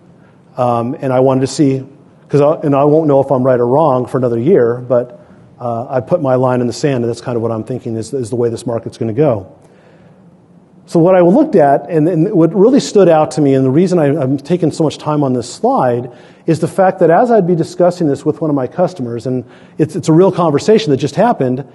Um, 0.56 0.94
and 0.94 1.12
I 1.12 1.20
wanted 1.20 1.40
to 1.42 1.46
see, 1.46 1.78
because 2.22 2.40
and 2.62 2.74
I 2.74 2.84
won't 2.84 3.06
know 3.08 3.20
if 3.20 3.30
I'm 3.30 3.42
right 3.42 3.58
or 3.58 3.66
wrong 3.66 4.06
for 4.06 4.18
another 4.18 4.38
year, 4.38 4.76
but 4.76 5.18
uh, 5.58 5.86
I 5.88 6.00
put 6.00 6.20
my 6.20 6.34
line 6.34 6.60
in 6.60 6.66
the 6.66 6.72
sand, 6.72 7.04
and 7.04 7.10
that's 7.10 7.20
kind 7.20 7.36
of 7.36 7.42
what 7.42 7.50
I'm 7.50 7.64
thinking 7.64 7.96
is, 7.96 8.12
is 8.12 8.30
the 8.30 8.36
way 8.36 8.50
this 8.50 8.66
market's 8.66 8.98
going 8.98 9.14
to 9.14 9.18
go. 9.18 9.56
So 10.86 10.98
what 10.98 11.14
I 11.14 11.20
looked 11.20 11.54
at, 11.54 11.88
and, 11.88 12.06
and, 12.08 12.32
what 12.32 12.52
really 12.54 12.80
stood 12.80 13.08
out 13.08 13.30
to 13.32 13.40
me, 13.40 13.54
and 13.54 13.64
the 13.64 13.70
reason 13.70 13.98
I, 13.98 14.08
I'm 14.08 14.36
taking 14.36 14.72
so 14.72 14.84
much 14.84 14.98
time 14.98 15.22
on 15.22 15.32
this 15.32 15.52
slide, 15.52 16.12
is 16.44 16.60
the 16.60 16.68
fact 16.68 16.98
that 16.98 17.10
as 17.10 17.30
I'd 17.30 17.46
be 17.46 17.54
discussing 17.54 18.08
this 18.08 18.26
with 18.26 18.40
one 18.40 18.50
of 18.50 18.56
my 18.56 18.66
customers, 18.66 19.26
and 19.26 19.48
it's, 19.78 19.96
it's 19.96 20.08
a 20.08 20.12
real 20.12 20.32
conversation 20.32 20.90
that 20.90 20.98
just 20.98 21.14
happened, 21.14 21.66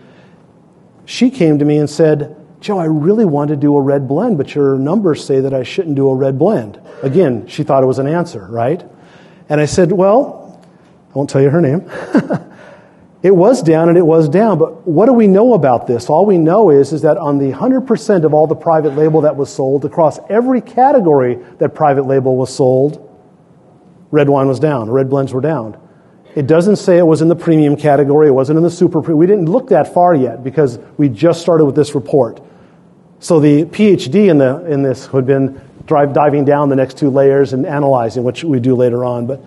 she 1.05 1.31
came 1.31 1.57
to 1.57 1.65
me 1.65 1.77
and 1.77 1.89
said, 1.89 2.35
Joe, 2.59 2.79
I 2.79 2.85
really 2.85 3.25
want 3.25 3.49
to 3.49 3.55
do 3.55 3.75
a 3.77 3.81
red 3.81 4.07
blend, 4.07 4.37
but 4.37 4.55
your 4.55 4.77
numbers 4.77 5.23
say 5.23 5.41
that 5.41 5.53
I 5.53 5.63
shouldn't 5.63 5.95
do 5.95 6.09
a 6.09 6.15
red 6.15 6.39
blend. 6.39 6.79
Again, 7.03 7.47
she 7.47 7.63
thought 7.63 7.83
it 7.83 7.87
was 7.87 7.99
an 7.99 8.07
answer, 8.07 8.47
right? 8.47 8.83
And 9.49 9.61
I 9.61 9.65
said, 9.65 9.91
Well, 9.91 10.59
I 11.09 11.13
won't 11.13 11.29
tell 11.29 11.41
you 11.41 11.49
her 11.49 11.61
name. 11.61 11.89
it 13.23 13.31
was 13.31 13.61
down 13.61 13.89
and 13.89 13.97
it 13.97 14.05
was 14.05 14.27
down, 14.27 14.57
but 14.57 14.87
what 14.87 15.05
do 15.05 15.13
we 15.13 15.27
know 15.27 15.53
about 15.53 15.85
this? 15.85 16.09
All 16.09 16.25
we 16.25 16.37
know 16.37 16.71
is, 16.71 16.93
is 16.93 17.03
that 17.03 17.17
on 17.17 17.37
the 17.37 17.51
100% 17.51 18.23
of 18.23 18.33
all 18.33 18.47
the 18.47 18.55
private 18.55 18.95
label 18.95 19.21
that 19.21 19.35
was 19.35 19.53
sold, 19.53 19.85
across 19.85 20.19
every 20.29 20.61
category 20.61 21.35
that 21.59 21.75
private 21.75 22.07
label 22.07 22.35
was 22.35 22.53
sold, 22.53 23.03
red 24.09 24.29
wine 24.29 24.47
was 24.47 24.59
down, 24.59 24.89
red 24.89 25.09
blends 25.09 25.31
were 25.31 25.41
down. 25.41 25.77
It 26.36 26.48
doesn't 26.48 26.75
say 26.75 26.98
it 26.98 27.05
was 27.05 27.22
in 27.22 27.27
the 27.27 27.36
premium 27.36 27.75
category. 27.75 28.27
It 28.27 28.31
wasn't 28.31 28.57
in 28.57 28.63
the 28.63 28.69
super 28.69 29.01
premium. 29.01 29.19
We 29.19 29.27
didn't 29.27 29.50
look 29.50 29.69
that 29.69 29.93
far 29.93 30.13
yet 30.13 30.43
because 30.43 30.77
we 30.98 31.10
just 31.10 31.41
started 31.41 31.65
with 31.65 31.75
this 31.75 31.96
report. 31.96 32.41
So 33.19 33.39
the 33.39 33.65
PhD 33.65 34.29
in, 34.29 34.38
the, 34.38 34.65
in 34.65 34.84
this 34.84 35.07
had 35.07 35.25
been 35.25 35.60
drive, 35.86 36.13
diving 36.13 36.46
down 36.46 36.69
the 36.69 36.75
next 36.75 36.98
two 36.98 37.10
layers 37.10 37.53
and 37.53 37.65
analyzing, 37.65 38.24
which 38.24 38.43
we 38.43 38.60
do 38.60 38.75
later 38.75 39.03
on. 39.03 39.25
But 39.25 39.43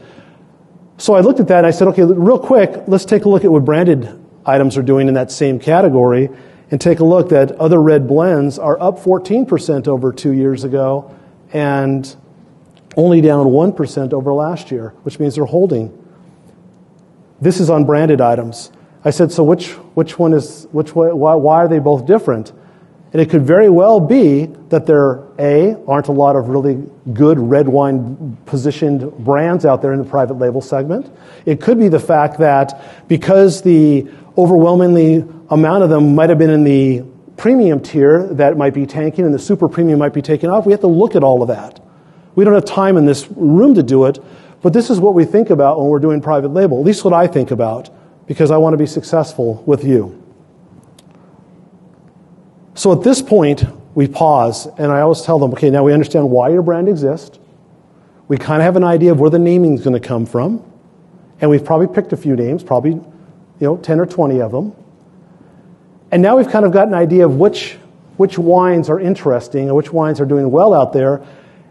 so 0.99 1.15
I 1.15 1.21
looked 1.21 1.39
at 1.39 1.49
that 1.49 1.59
and 1.59 1.67
I 1.67 1.71
said, 1.71 1.89
okay, 1.89 2.03
real 2.03 2.39
quick, 2.39 2.83
let's 2.89 3.05
take 3.05 3.25
a 3.25 3.29
look 3.29 3.45
at 3.45 3.53
what 3.53 3.65
branded 3.65 4.19
items 4.45 4.77
are 4.77 4.83
doing 4.83 5.07
in 5.07 5.15
that 5.15 5.31
same 5.31 5.61
category 5.61 6.29
and 6.71 6.81
take 6.81 7.01
a 7.01 7.05
look 7.05 7.29
that 7.31 7.53
other 7.53 7.81
red 7.81 8.09
blends 8.09 8.59
are 8.59 8.81
up 8.81 8.99
14% 8.99 9.89
over 9.89 10.13
two 10.13 10.33
years 10.33 10.65
ago 10.65 11.17
and 11.53 12.17
only 12.97 13.21
down 13.21 13.47
1% 13.47 14.13
over 14.13 14.33
last 14.33 14.71
year, 14.71 14.95
which 15.03 15.19
means 15.19 15.35
they're 15.37 15.45
holding. 15.45 15.97
This 17.41 17.61
is 17.61 17.71
on 17.71 17.85
branded 17.85 18.21
items. 18.21 18.71
I 19.05 19.11
said, 19.11 19.33
so 19.33 19.43
which, 19.43 19.71
which 19.95 20.19
one 20.19 20.35
is, 20.35 20.67
which 20.73 20.95
way, 20.95 21.13
why, 21.13 21.35
why 21.35 21.57
are 21.57 21.69
they 21.69 21.79
both 21.79 22.07
different? 22.07 22.53
And 23.13 23.21
it 23.21 23.31
could 23.31 23.43
very 23.43 23.69
well 23.69 23.99
be 23.99 24.47
that 24.69 24.87
there, 24.87 25.25
A, 25.39 25.75
aren't 25.87 26.09
a 26.09 26.13
lot 26.13 26.37
of 26.37 26.49
really 26.49 26.87
good 27.13 27.39
red 27.39 27.67
wine 27.67 28.37
positioned 28.47 29.11
brands 29.25 29.65
out 29.65 29.83
there 29.83 29.93
in 29.93 29.99
the 29.99 30.09
private 30.09 30.35
label 30.35 30.61
segment. 30.61 31.11
It 31.45 31.61
could 31.61 31.79
be 31.79 31.89
the 31.89 31.99
fact 31.99 32.39
that 32.39 33.09
because 33.09 33.63
the 33.63 34.09
overwhelmingly 34.39 35.25
amount 35.49 35.83
of 35.83 35.91
them 35.91 36.15
might 36.15 36.29
have 36.29 36.39
been 36.39 36.51
in 36.51 36.63
the 36.63 37.03
premium 37.37 37.81
tier 37.81 38.29
that 38.35 38.57
might 38.57 38.75
be 38.75 38.87
tanking 38.87 39.25
and 39.25 39.35
the 39.35 39.39
super 39.39 39.69
premium 39.69 39.99
might 39.99 40.13
be 40.13 40.23
taken 40.23 40.51
off, 40.51 40.67
we 40.67 40.73
have 40.73 40.83
to 40.83 40.87
look 40.87 41.17
at 41.17 41.25
all 41.25 41.43
of 41.43 41.49
that. 41.49 41.81
We 42.37 42.45
don't 42.45 42.55
have 42.55 42.67
time 42.67 42.97
in 42.97 43.07
this 43.07 43.27
room 43.29 43.75
to 43.75 43.83
do 43.83 44.05
it, 44.05 44.23
but 44.63 44.73
this 44.73 44.91
is 44.91 45.01
what 45.01 45.15
we 45.15 45.25
think 45.25 45.51
about 45.51 45.79
when 45.79 45.89
we're 45.89 45.99
doing 45.99 46.21
private 46.21 46.49
label, 46.49 46.79
at 46.79 46.85
least 46.85 47.05
what 47.05 47.15
I 47.15 47.27
think 47.27 47.51
about, 47.51 47.91
because 48.27 48.51
I 48.51 48.59
want 48.59 48.75
to 48.75 48.79
be 48.79 48.87
successful 48.87 49.63
with 49.67 49.85
you. 49.85 50.17
So 52.75 52.93
at 52.93 53.03
this 53.03 53.21
point, 53.21 53.65
we 53.95 54.07
pause, 54.07 54.67
and 54.67 54.93
I 54.93 55.01
always 55.01 55.23
tell 55.23 55.39
them, 55.39 55.53
okay, 55.53 55.71
now 55.71 55.85
we 55.85 55.93
understand 55.93 56.31
why 56.31 56.51
your 56.51 56.63
brand 56.63 56.89
exists. 56.89 57.39
We 58.29 58.39
kind 58.39 58.63
of 58.63 58.65
have 58.65 58.77
an 58.77 58.85
idea 58.85 59.13
of 59.13 59.19
where 59.19 59.31
the 59.31 59.39
naming 59.39 59.75
is 59.75 59.83
going 59.83 60.01
to 60.01 60.07
come 60.07 60.25
from, 60.25 60.65
and 61.41 61.51
we've 61.51 61.65
probably 61.65 61.89
picked 61.89 62.13
a 62.13 62.17
few 62.17 62.37
names, 62.37 62.63
probably 62.63 62.93
you 62.93 63.03
know 63.61 63.77
10 63.77 63.99
or 64.01 64.07
20 64.07 64.41
of 64.41 64.53
them. 64.53 64.73
And 66.13 66.23
now 66.23 66.37
we've 66.37 66.49
kind 66.49 66.65
of 66.65 66.73
got 66.73 66.89
an 66.89 66.95
idea 66.95 67.25
of 67.25 67.37
which, 67.37 67.77
which 68.17 68.39
wines 68.39 68.89
are 68.89 69.01
interesting 69.01 69.69
or 69.71 69.75
which 69.75 69.93
wines 69.93 70.21
are 70.21 70.27
doing 70.27 70.51
well 70.51 70.75
out 70.75 70.93
there, 70.93 71.25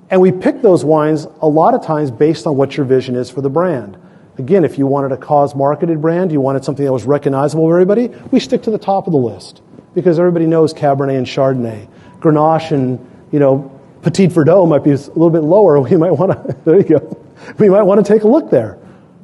and 0.10 0.22
we 0.22 0.32
pick 0.32 0.62
those 0.62 0.84
wines 0.84 1.28
a 1.42 1.48
lot 1.48 1.74
of 1.74 1.84
times 1.86 2.12
based 2.12 2.48
on 2.48 2.58
what 2.58 2.76
your 2.76 2.86
vision 2.86 3.16
is 3.16 3.30
for 3.30 3.42
the 3.42 3.50
brand. 3.50 3.98
Again, 4.38 4.64
if 4.64 4.78
you 4.78 4.88
wanted 4.88 5.12
a 5.12 5.18
cause 5.18 5.54
marketed 5.54 6.02
brand, 6.02 6.32
you 6.32 6.42
wanted 6.42 6.64
something 6.64 6.86
that 6.86 6.94
was 6.94 7.04
recognizable 7.04 7.68
to 7.68 7.72
everybody, 7.72 8.08
we 8.32 8.40
stick 8.40 8.64
to 8.64 8.72
the 8.72 8.78
top 8.78 9.06
of 9.06 9.14
the 9.14 9.20
list 9.20 9.62
because 9.94 10.18
everybody 10.18 10.46
knows 10.46 10.74
Cabernet 10.74 11.18
and 11.18 11.28
Chardonnay. 11.28 11.90
Grenache 12.20 12.72
and, 12.72 13.06
you 13.32 13.40
know, 13.40 13.80
Petit 14.02 14.28
Verdot 14.28 14.68
might 14.68 14.84
be 14.84 14.92
a 14.92 14.96
little 14.96 15.30
bit 15.30 15.42
lower. 15.42 15.80
We 15.90 15.98
might 15.98 16.12
want 16.12 16.32
to, 16.32 16.58
there 16.66 16.78
you 16.78 16.84
go. 16.84 17.26
We 17.58 17.70
might 17.70 17.84
want 17.84 18.06
to 18.06 18.14
take 18.14 18.24
a 18.24 18.28
look 18.28 18.50
there. 18.50 18.78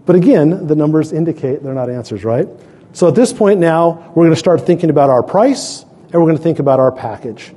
But 0.06 0.16
again, 0.16 0.68
the 0.68 0.76
numbers 0.76 1.12
indicate 1.12 1.64
they're 1.64 1.74
not 1.74 1.90
answers, 1.90 2.24
right? 2.24 2.48
So 2.94 3.08
at 3.08 3.16
this 3.16 3.34
point 3.34 3.60
now, 3.60 4.12
we're 4.16 4.26
going 4.26 4.30
to 4.32 4.36
start 4.40 4.66
thinking 4.66 4.90
about 4.90 5.10
our 5.10 5.24
price 5.24 5.84
and 5.84 6.14
we're 6.14 6.28
going 6.28 6.38
to 6.38 6.44
think 6.44 6.60
about 6.60 6.80
our 6.80 6.92
package. 6.92 7.54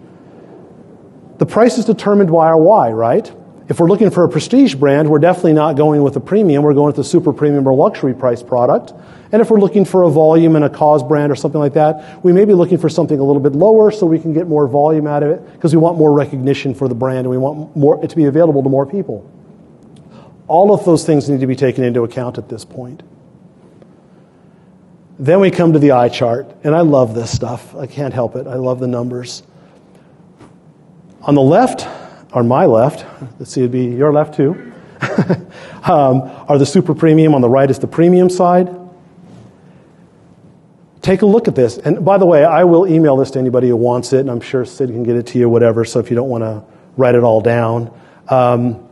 The 1.39 1.47
price 1.47 1.79
is 1.79 1.85
determined 1.85 2.31
by 2.31 2.47
our 2.47 2.59
why, 2.59 2.91
right? 2.91 3.33
If 3.69 3.81
we're 3.81 3.89
looking 3.89 4.11
for 4.11 4.25
a 4.25 4.29
prestige 4.29 4.75
brand, 4.75 5.11
we're 5.11 5.19
definitely 5.19 5.53
not 5.53 5.77
going 5.77 6.03
with 6.03 6.17
a 6.17 6.21
premium. 6.21 6.63
We're 6.63 6.75
going 6.75 6.87
with 6.87 6.99
a 6.99 7.05
super 7.05 7.33
premium 7.33 7.67
or 7.69 7.75
luxury 7.75 8.15
price 8.15 8.43
product. 8.43 8.95
And 9.31 9.43
if 9.43 9.51
we're 9.51 9.61
looking 9.61 9.85
for 9.85 10.05
a 10.05 10.11
volume 10.11 10.57
and 10.57 10.65
a 10.65 10.71
cause 10.71 11.03
brand 11.03 11.31
or 11.31 11.37
something 11.37 11.61
like 11.61 11.75
that, 11.75 12.25
we 12.25 12.33
may 12.33 12.47
be 12.47 12.55
looking 12.55 12.79
for 12.79 12.89
something 12.89 13.19
a 13.19 13.23
little 13.23 13.43
bit 13.43 13.53
lower 13.53 13.91
so 13.91 14.07
we 14.07 14.19
can 14.19 14.33
get 14.33 14.49
more 14.49 14.67
volume 14.67 15.07
out 15.07 15.23
of 15.23 15.31
it 15.31 15.53
because 15.53 15.75
we 15.75 15.81
want 15.81 15.99
more 15.99 16.13
recognition 16.13 16.75
for 16.75 16.89
the 16.89 16.95
brand 16.95 17.21
and 17.21 17.31
we 17.31 17.37
want 17.37 17.77
more, 17.77 18.03
it 18.03 18.09
to 18.09 18.17
be 18.17 18.25
available 18.25 18.63
to 18.63 18.71
more 18.71 18.87
people. 18.87 19.31
All 20.47 20.73
of 20.73 20.87
those 20.87 21.05
things 21.05 21.29
need 21.29 21.41
to 21.41 21.47
be 21.47 21.57
taken 21.57 21.85
into 21.85 22.05
account 22.05 22.39
at 22.39 22.49
this 22.49 22.65
point. 22.65 23.03
Then 25.19 25.41
we 25.41 25.51
come 25.51 25.75
to 25.75 25.79
the 25.79 25.91
eye 25.93 26.09
chart, 26.09 26.47
and 26.63 26.75
I 26.75 26.81
love 26.81 27.15
this 27.15 27.31
stuff. 27.31 27.75
I 27.75 27.87
can't 27.87 28.15
help 28.15 28.37
it. 28.37 28.47
I 28.47 28.55
love 28.55 28.79
the 28.79 28.87
numbers. 28.87 29.43
On 31.23 31.35
the 31.35 31.43
left, 31.43 31.87
or 32.33 32.43
my 32.43 32.67
left, 32.67 33.05
let's 33.39 33.53
see, 33.53 33.61
it'd 33.61 33.73
be 33.73 33.87
your 33.87 34.13
left 34.13 34.35
too, 34.35 34.73
um, 35.85 36.23
are 36.49 36.59
the 36.59 36.67
super 36.67 36.95
premium. 36.95 37.35
On 37.35 37.41
the 37.41 37.49
right 37.49 37.71
is 37.71 37.79
the 37.79 37.87
premium 37.87 38.31
side. 38.31 38.75
Take 41.03 41.23
a 41.23 41.27
look 41.27 41.49
at 41.49 41.55
this. 41.55 41.79
And 41.79 42.05
by 42.05 42.19
the 42.19 42.27
way, 42.27 42.45
I 42.45 42.65
will 42.65 42.87
email 42.87 43.17
this 43.17 43.31
to 43.33 43.39
anybody 43.39 43.69
who 43.69 43.77
wants 43.77 44.13
it, 44.13 44.21
and 44.21 44.31
I'm 44.31 44.41
sure 44.41 44.65
Sid 44.65 44.91
can 44.91 45.03
get 45.03 45.17
it 45.17 45.27
to 45.29 45.39
you, 45.39 45.49
whatever, 45.49 45.85
so 45.85 46.01
if 46.01 46.11
you 46.11 46.17
don't 46.17 46.29
want 46.29 46.45
to 46.45 46.63
write 46.97 47.15
it 47.15 47.23
all 47.23 47.41
down. 47.41 47.93
Um, 48.29 48.89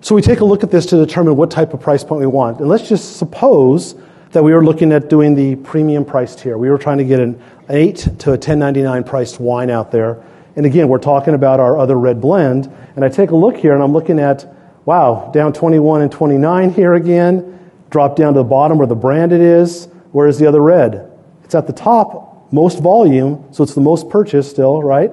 so 0.00 0.14
we 0.14 0.20
take 0.20 0.40
a 0.40 0.44
look 0.44 0.62
at 0.62 0.70
this 0.70 0.84
to 0.86 0.96
determine 0.96 1.36
what 1.36 1.50
type 1.50 1.72
of 1.72 1.80
price 1.80 2.04
point 2.04 2.20
we 2.20 2.26
want. 2.26 2.60
And 2.60 2.68
let's 2.68 2.88
just 2.88 3.16
suppose 3.16 3.94
that 4.34 4.42
we 4.42 4.52
were 4.52 4.64
looking 4.64 4.90
at 4.90 5.08
doing 5.08 5.36
the 5.36 5.54
premium 5.54 6.04
priced 6.04 6.40
tier. 6.40 6.58
We 6.58 6.68
were 6.68 6.76
trying 6.76 6.98
to 6.98 7.04
get 7.04 7.20
an 7.20 7.40
8 7.68 7.96
to 8.18 8.32
a 8.32 8.38
10.99 8.38 9.06
priced 9.06 9.38
wine 9.38 9.70
out 9.70 9.92
there. 9.92 10.24
And 10.56 10.66
again, 10.66 10.88
we're 10.88 10.98
talking 10.98 11.34
about 11.34 11.60
our 11.60 11.78
other 11.78 11.96
red 11.96 12.20
blend. 12.20 12.68
And 12.96 13.04
I 13.04 13.08
take 13.08 13.30
a 13.30 13.36
look 13.36 13.56
here 13.56 13.74
and 13.74 13.82
I'm 13.82 13.92
looking 13.92 14.18
at, 14.18 14.44
wow, 14.86 15.30
down 15.32 15.52
21 15.52 16.02
and 16.02 16.10
29 16.10 16.72
here 16.72 16.94
again. 16.94 17.70
Drop 17.90 18.16
down 18.16 18.34
to 18.34 18.40
the 18.40 18.44
bottom 18.44 18.76
where 18.76 18.88
the 18.88 18.96
branded 18.96 19.40
is. 19.40 19.86
Where 20.10 20.26
is 20.26 20.36
the 20.36 20.48
other 20.48 20.62
red? 20.62 21.12
It's 21.44 21.54
at 21.54 21.68
the 21.68 21.72
top, 21.72 22.52
most 22.52 22.80
volume, 22.80 23.46
so 23.52 23.62
it's 23.62 23.74
the 23.74 23.80
most 23.80 24.10
purchased 24.10 24.50
still, 24.50 24.82
right? 24.82 25.12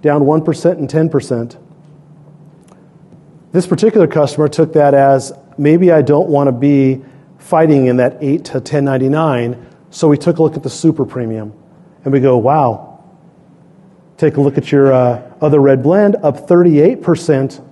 Down 0.00 0.22
1% 0.22 0.72
and 0.72 0.88
10%. 0.88 1.56
This 3.52 3.66
particular 3.66 4.06
customer 4.06 4.48
took 4.48 4.72
that 4.72 4.94
as 4.94 5.34
maybe 5.58 5.92
I 5.92 6.00
don't 6.00 6.30
want 6.30 6.48
to 6.48 6.52
be 6.52 7.02
fighting 7.44 7.86
in 7.86 7.98
that 7.98 8.16
8 8.22 8.44
to 8.46 8.60
10.99 8.60 9.62
so 9.90 10.08
we 10.08 10.16
took 10.16 10.38
a 10.38 10.42
look 10.42 10.56
at 10.56 10.62
the 10.62 10.70
super 10.70 11.04
premium. 11.04 11.52
And 12.04 12.12
we 12.12 12.18
go, 12.18 12.36
wow. 12.36 13.04
Take 14.16 14.38
a 14.38 14.40
look 14.40 14.58
at 14.58 14.72
your 14.72 14.92
uh, 14.92 15.22
other 15.40 15.60
red 15.60 15.82
blend, 15.82 16.16
up 16.16 16.48
38% 16.48 17.64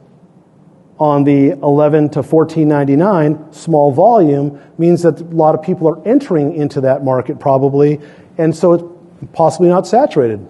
on 0.99 1.25
the 1.25 1.51
11 1.51 2.11
to 2.11 2.23
14.99 2.23 3.53
small 3.53 3.93
volume 3.93 4.61
means 4.79 5.03
that 5.03 5.21
a 5.21 5.25
lot 5.25 5.55
of 5.55 5.63
people 5.63 5.89
are 5.89 6.07
entering 6.07 6.55
into 6.55 6.83
that 6.83 7.03
market 7.03 7.41
probably 7.41 8.01
and 8.39 8.55
so 8.55 8.75
it's 8.75 9.33
possibly 9.33 9.69
not 9.69 9.87
saturated. 9.87 10.47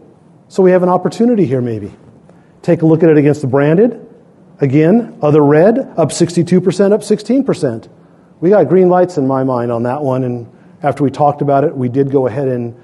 So 0.48 0.62
we 0.62 0.72
have 0.72 0.82
an 0.82 0.90
opportunity 0.90 1.46
here 1.46 1.62
maybe. 1.62 1.90
Take 2.60 2.82
a 2.82 2.86
look 2.86 3.02
at 3.02 3.08
it 3.08 3.16
against 3.16 3.40
the 3.40 3.46
branded. 3.46 4.06
Again 4.60 5.16
other 5.22 5.42
red 5.42 5.78
up 5.78 6.10
62% 6.10 6.92
up 6.92 7.00
16% 7.00 7.88
we 8.42 8.50
got 8.50 8.68
green 8.68 8.90
lights 8.90 9.16
in 9.16 9.26
my 9.26 9.44
mind 9.44 9.72
on 9.72 9.84
that 9.84 10.02
one 10.02 10.24
and 10.24 10.46
after 10.82 11.04
we 11.04 11.12
talked 11.12 11.42
about 11.42 11.62
it, 11.62 11.76
we 11.76 11.88
did 11.88 12.10
go 12.10 12.26
ahead 12.26 12.48
and, 12.48 12.74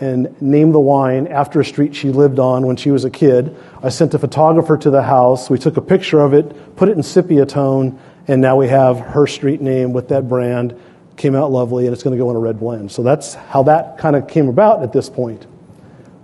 and 0.00 0.40
name 0.42 0.70
the 0.70 0.80
wine 0.80 1.26
after 1.28 1.60
a 1.60 1.64
street 1.64 1.96
she 1.96 2.10
lived 2.10 2.38
on 2.38 2.66
when 2.66 2.76
she 2.76 2.90
was 2.90 3.06
a 3.06 3.10
kid. 3.10 3.56
I 3.82 3.88
sent 3.88 4.12
a 4.12 4.18
photographer 4.18 4.76
to 4.76 4.90
the 4.90 5.02
house. 5.02 5.48
We 5.48 5.58
took 5.58 5.78
a 5.78 5.80
picture 5.80 6.20
of 6.20 6.34
it, 6.34 6.76
put 6.76 6.90
it 6.90 6.96
in 6.96 7.02
sepia 7.02 7.46
tone, 7.46 7.98
and 8.28 8.42
now 8.42 8.56
we 8.56 8.68
have 8.68 9.00
her 9.00 9.26
street 9.26 9.62
name 9.62 9.94
with 9.94 10.08
that 10.08 10.28
brand. 10.28 10.78
Came 11.16 11.34
out 11.34 11.50
lovely, 11.50 11.86
and 11.86 11.94
it's 11.94 12.02
going 12.02 12.16
to 12.16 12.22
go 12.22 12.28
in 12.28 12.36
a 12.36 12.38
red 12.38 12.60
blend. 12.60 12.92
So 12.92 13.02
that's 13.02 13.32
how 13.32 13.62
that 13.62 13.96
kind 13.96 14.14
of 14.14 14.28
came 14.28 14.48
about 14.50 14.82
at 14.82 14.92
this 14.92 15.08
point, 15.08 15.44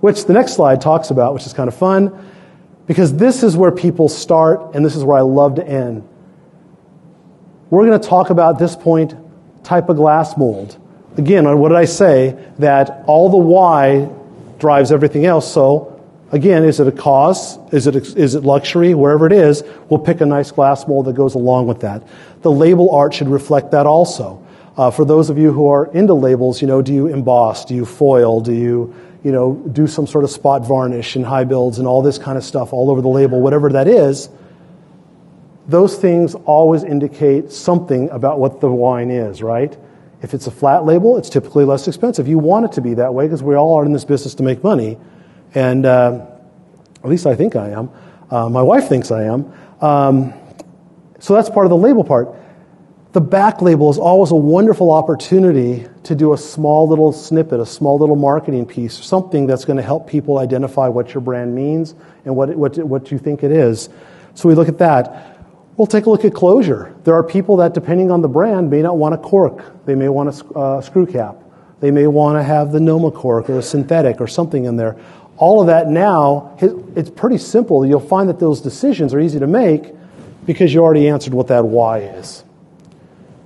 which 0.01 0.27
the 0.27 0.35
next 0.35 0.53
slide 0.53 0.83
talks 0.83 1.09
about, 1.09 1.33
which 1.33 1.47
is 1.47 1.55
kind 1.55 1.69
of 1.69 1.75
fun, 1.75 2.31
because 2.87 3.17
this 3.17 3.43
is 3.43 3.57
where 3.57 3.73
people 3.73 4.11
start, 4.11 4.75
and 4.75 4.85
this 4.85 4.95
is 4.95 5.05
where 5.05 5.17
I 5.17 5.23
love 5.23 5.55
to 5.55 5.67
end. 5.67 6.07
We're 7.71 7.87
going 7.87 8.01
to 8.01 8.09
talk 8.09 8.31
about 8.31 8.59
this 8.59 8.77
point 8.77 9.15
type 9.65 9.89
of 9.89 9.97
glass 9.97 10.37
mold 10.37 10.79
again, 11.17 11.45
what 11.59 11.69
did 11.69 11.79
I 11.79 11.85
say? 11.85 12.37
That 12.59 13.05
all 13.07 13.31
the 13.31 13.37
why 13.37 14.11
drives 14.59 14.93
everything 14.93 15.27
else. 15.27 15.53
So, 15.53 16.01
again, 16.33 16.65
is 16.65 16.81
it 16.81 16.87
a 16.87 16.93
cause? 16.93 17.59
Is 17.73 17.87
it, 17.87 17.97
is 17.97 18.35
it 18.35 18.45
luxury? 18.45 18.95
Wherever 18.95 19.27
it 19.27 19.33
is, 19.33 19.63
we'll 19.89 20.01
pick 20.01 20.21
a 20.21 20.27
nice 20.27 20.51
glass 20.51 20.87
mold 20.87 21.07
that 21.07 21.15
goes 21.15 21.35
along 21.35 21.67
with 21.67 21.81
that. 21.81 22.03
The 22.43 22.51
label 22.51 22.95
art 22.95 23.15
should 23.15 23.29
reflect 23.29 23.71
that 23.73 23.87
also. 23.87 24.45
Uh, 24.77 24.91
for 24.91 25.05
those 25.05 25.31
of 25.31 25.39
you 25.39 25.53
who 25.53 25.69
are 25.69 25.87
into 25.93 26.15
labels, 26.15 26.61
you 26.61 26.67
know, 26.67 26.83
do 26.83 26.93
you 26.93 27.07
emboss? 27.07 27.65
Do 27.65 27.75
you 27.75 27.85
foil? 27.85 28.41
Do 28.41 28.53
you, 28.53 28.95
you 29.23 29.31
know, 29.31 29.55
do 29.55 29.87
some 29.87 30.07
sort 30.07 30.25
of 30.25 30.31
spot 30.31 30.67
varnish 30.67 31.15
and 31.15 31.25
high 31.25 31.45
builds 31.45 31.79
and 31.79 31.87
all 31.87 32.03
this 32.03 32.19
kind 32.19 32.37
of 32.37 32.45
stuff 32.45 32.73
all 32.73 32.91
over 32.91 33.01
the 33.01 33.09
label, 33.09 33.41
whatever 33.41 33.71
that 33.71 33.87
is? 33.87 34.29
Those 35.67 35.97
things 35.97 36.35
always 36.35 36.85
indicate 36.85 37.51
something 37.51 38.11
about 38.11 38.39
what 38.39 38.61
the 38.61 38.69
wine 38.71 39.11
is, 39.11 39.43
right? 39.43 39.77
If 40.21 40.35
it's 40.35 40.47
a 40.47 40.51
flat 40.51 40.85
label, 40.85 41.17
it's 41.17 41.31
typically 41.31 41.65
less 41.65 41.89
expensive. 41.89 42.29
You 42.29 42.39
want 42.39 42.67
it 42.67 42.73
to 42.73 42.81
be 42.81 42.95
that 42.95 43.13
way 43.15 43.27
because 43.27 43.43
we 43.43 43.55
all 43.55 43.79
are 43.79 43.85
in 43.85 43.93
this 43.93 44.05
business 44.05 44.35
to 44.37 44.43
make 44.43 44.63
money. 44.63 44.99
And 45.55 45.87
uh, 45.87 46.27
at 47.03 47.09
least 47.11 47.27
I 47.27 47.35
think 47.35 47.57
I 47.57 47.71
am. 47.71 47.91
Uh, 48.31 48.49
my 48.49 48.63
wife 48.63 48.89
thinks 48.89 49.11
I 49.11 49.25
am. 49.25 49.53
Um, 49.81 50.35
so 51.19 51.35
that's 51.35 51.49
part 51.49 51.67
of 51.67 51.71
the 51.71 51.77
label 51.77 52.05
part. 52.05 52.35
the 53.15 53.21
back 53.21 53.63
label 53.63 53.91
is 53.91 53.97
always 53.97 54.33
a 54.33 54.37
wonderful 54.37 54.91
opportunity 54.91 55.87
to 56.03 56.17
do 56.17 56.33
a 56.33 56.37
small 56.39 56.89
little 56.89 57.13
snippet, 57.13 57.61
a 57.61 57.67
small 57.67 57.97
little 57.97 58.17
marketing 58.17 58.67
piece, 58.67 58.93
something 58.93 59.47
that's 59.47 59.65
going 59.65 59.77
to 59.77 59.85
help 59.85 60.09
people 60.09 60.39
identify 60.39 60.89
what 60.89 61.15
your 61.15 61.21
brand 61.21 61.55
means 61.55 61.95
and 62.25 62.35
what, 62.35 62.49
what, 62.57 62.77
what 62.79 63.13
you 63.13 63.19
think 63.19 63.45
it 63.45 63.53
is. 63.53 63.89
So 64.35 64.49
we 64.49 64.57
look 64.57 64.69
at 64.69 64.79
that. 64.79 65.34
We'll 65.77 65.87
take 65.87 66.07
a 66.07 66.11
look 66.11 66.25
at 66.25 66.35
closure. 66.35 66.95
There 67.03 67.15
are 67.15 67.25
people 67.25 67.57
that, 67.57 67.75
depending 67.75 68.11
on 68.11 68.23
the 68.23 68.29
brand, 68.29 68.71
may 68.71 68.81
not 68.81 68.97
want 68.97 69.15
a 69.15 69.19
cork. 69.19 69.85
They 69.87 69.97
may 69.97 70.09
want 70.09 70.29
a 70.29 70.55
uh, 70.55 70.81
screw 70.81 71.07
cap. 71.07 71.37
They 71.81 71.91
may 71.91 72.07
want 72.07 72.39
to 72.39 72.43
have 72.43 72.71
the 72.71 72.79
Nomacorc 72.79 73.49
or 73.49 73.59
a 73.59 73.63
synthetic 73.63 74.21
or 74.21 74.29
something 74.29 74.67
in 74.67 74.77
there. 74.77 74.97
All 75.37 75.61
of 75.61 75.67
that 75.67 75.89
now, 75.89 76.57
it's 76.61 77.11
pretty 77.11 77.39
simple. 77.39 77.85
You'll 77.85 77.99
find 77.99 78.29
that 78.29 78.39
those 78.39 78.61
decisions 78.61 79.13
are 79.13 79.21
easy 79.21 79.41
to 79.41 79.49
make 79.49 79.93
because 80.47 80.73
you 80.73 80.81
already 80.81 81.09
answered 81.09 81.35
what 81.35 81.49
that 81.49 81.65
why 81.65 81.99
is. 82.01 82.45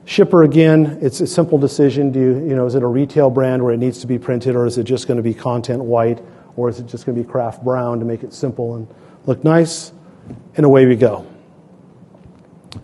Shipper, 0.04 0.42
again, 0.42 0.98
it's 1.00 1.20
a 1.20 1.26
simple 1.26 1.58
decision. 1.58 2.12
Do 2.12 2.18
you, 2.20 2.34
you 2.48 2.56
know, 2.56 2.66
is 2.66 2.74
it 2.74 2.82
a 2.82 2.86
retail 2.86 3.30
brand 3.30 3.62
where 3.62 3.72
it 3.74 3.78
needs 3.78 4.00
to 4.00 4.06
be 4.06 4.18
printed, 4.18 4.56
or 4.56 4.66
is 4.66 4.78
it 4.78 4.84
just 4.84 5.06
going 5.06 5.18
to 5.18 5.22
be 5.22 5.34
content 5.34 5.82
white, 5.82 6.22
or 6.56 6.68
is 6.68 6.78
it 6.78 6.86
just 6.86 7.04
going 7.04 7.16
to 7.16 7.22
be 7.22 7.28
craft 7.28 7.62
brown 7.62 7.98
to 7.98 8.06
make 8.06 8.22
it 8.22 8.32
simple 8.32 8.76
and 8.76 8.88
look 9.26 9.44
nice? 9.44 9.92
And 10.56 10.64
away 10.64 10.86
we 10.86 10.96
go. 10.96 11.27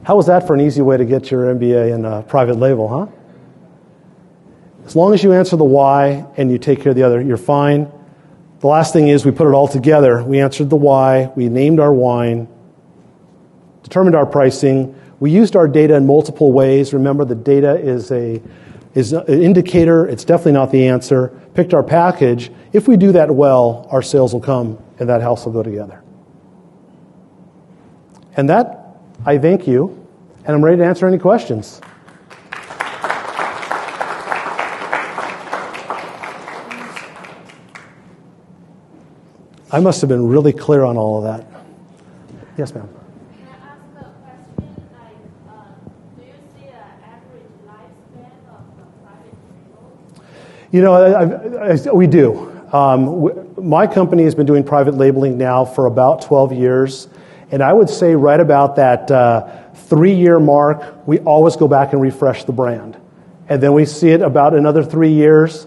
How 0.03 0.17
was 0.17 0.27
that 0.27 0.47
for 0.47 0.55
an 0.55 0.61
easy 0.61 0.83
way 0.83 0.97
to 0.97 1.05
get 1.05 1.31
your 1.31 1.55
MBA 1.55 1.95
in 1.95 2.05
a 2.05 2.23
private 2.23 2.57
label, 2.57 2.89
huh? 2.89 3.07
As 4.87 4.95
long 4.97 5.15
as 5.15 5.23
you 5.23 5.33
answer 5.33 5.57
the 5.57 5.65
why 5.65 6.27
and 6.37 6.51
you 6.51 6.59
take 6.59 6.81
care 6.81 6.91
of 6.91 6.97
the 6.97 7.03
other, 7.03 7.21
you're 7.21 7.37
fine. 7.37 7.91
The 8.61 8.67
last 8.67 8.93
thing 8.93 9.09
is 9.09 9.25
we 9.25 9.31
put 9.31 9.49
it 9.49 9.53
all 9.53 9.69
together. 9.69 10.23
We 10.23 10.41
answered 10.41 10.71
the 10.71 10.77
why, 10.77 11.33
we 11.37 11.49
named 11.49 11.81
our 11.81 11.93
wine, 11.93 12.49
determined 13.83 14.17
our 14.17 14.27
pricing, 14.27 14.99
we 15.21 15.31
used 15.31 15.57
our 15.57 15.69
data 15.69 15.95
in 15.95 16.07
multiple 16.07 16.53
ways. 16.53 16.93
Remember, 16.93 17.25
the 17.25 17.35
data 17.35 17.77
is, 17.77 18.11
a, 18.11 18.43
is 18.95 19.13
an 19.13 19.27
indicator, 19.27 20.07
it's 20.07 20.25
definitely 20.25 20.53
not 20.53 20.71
the 20.71 20.89
answer. 20.89 21.29
Picked 21.55 21.73
our 21.73 21.83
package. 21.83 22.51
If 22.73 22.89
we 22.89 22.97
do 22.97 23.13
that 23.13 23.31
well, 23.31 23.87
our 23.91 24.03
sales 24.03 24.35
will 24.35 24.41
come 24.41 24.79
and 24.99 25.09
that 25.09 25.23
house 25.23 25.47
will 25.47 25.53
go 25.53 25.63
together. 25.63 26.03
And 28.37 28.51
that, 28.51 28.84
I 29.27 29.39
thank 29.39 29.67
you, 29.67 30.07
and 30.45 30.55
I'm 30.55 30.63
ready 30.63 30.77
to 30.77 30.85
answer 30.85 31.07
any 31.07 31.17
questions. 31.17 31.81
I 39.73 39.81
must 39.81 40.03
have 40.03 40.09
been 40.09 40.29
really 40.29 40.53
clear 40.53 40.85
on 40.85 40.99
all 40.99 41.19
of 41.19 41.25
that. 41.25 41.47
Yes, 42.59 42.75
ma'am. 42.75 42.87
Do 46.17 46.23
you 46.23 46.33
see 46.55 46.69
average 46.69 47.45
lifespan 47.67 48.31
of 48.47 48.61
a 48.79 48.87
private? 49.03 49.35
You 50.71 50.83
know, 50.83 50.93
I, 50.93 51.73
I, 51.73 51.93
we 51.93 52.07
do. 52.07 52.53
Um, 52.75 53.67
my 53.67 53.87
company 53.87 54.25
has 54.25 54.35
been 54.35 54.47
doing 54.47 54.63
private 54.63 54.95
labeling 54.95 55.39
now 55.39 55.65
for 55.65 55.87
about 55.87 56.21
12 56.21 56.53
years. 56.53 57.09
And 57.55 57.63
I 57.63 57.73
would 57.73 57.89
say 57.89 58.17
right 58.17 58.41
about 58.41 58.75
that 58.77 59.09
uh, 59.13 59.47
three 59.75 60.17
year 60.17 60.41
mark, 60.41 61.07
we 61.07 61.21
always 61.21 61.55
go 61.55 61.69
back 61.69 61.93
and 61.93 62.03
refresh 62.03 62.43
the 62.43 62.53
brand. 62.53 63.01
And 63.49 63.63
then 63.63 63.75
we 63.75 63.85
see 63.85 64.09
it 64.09 64.23
about 64.23 64.55
another 64.55 64.83
three 64.83 65.13
years. 65.13 65.65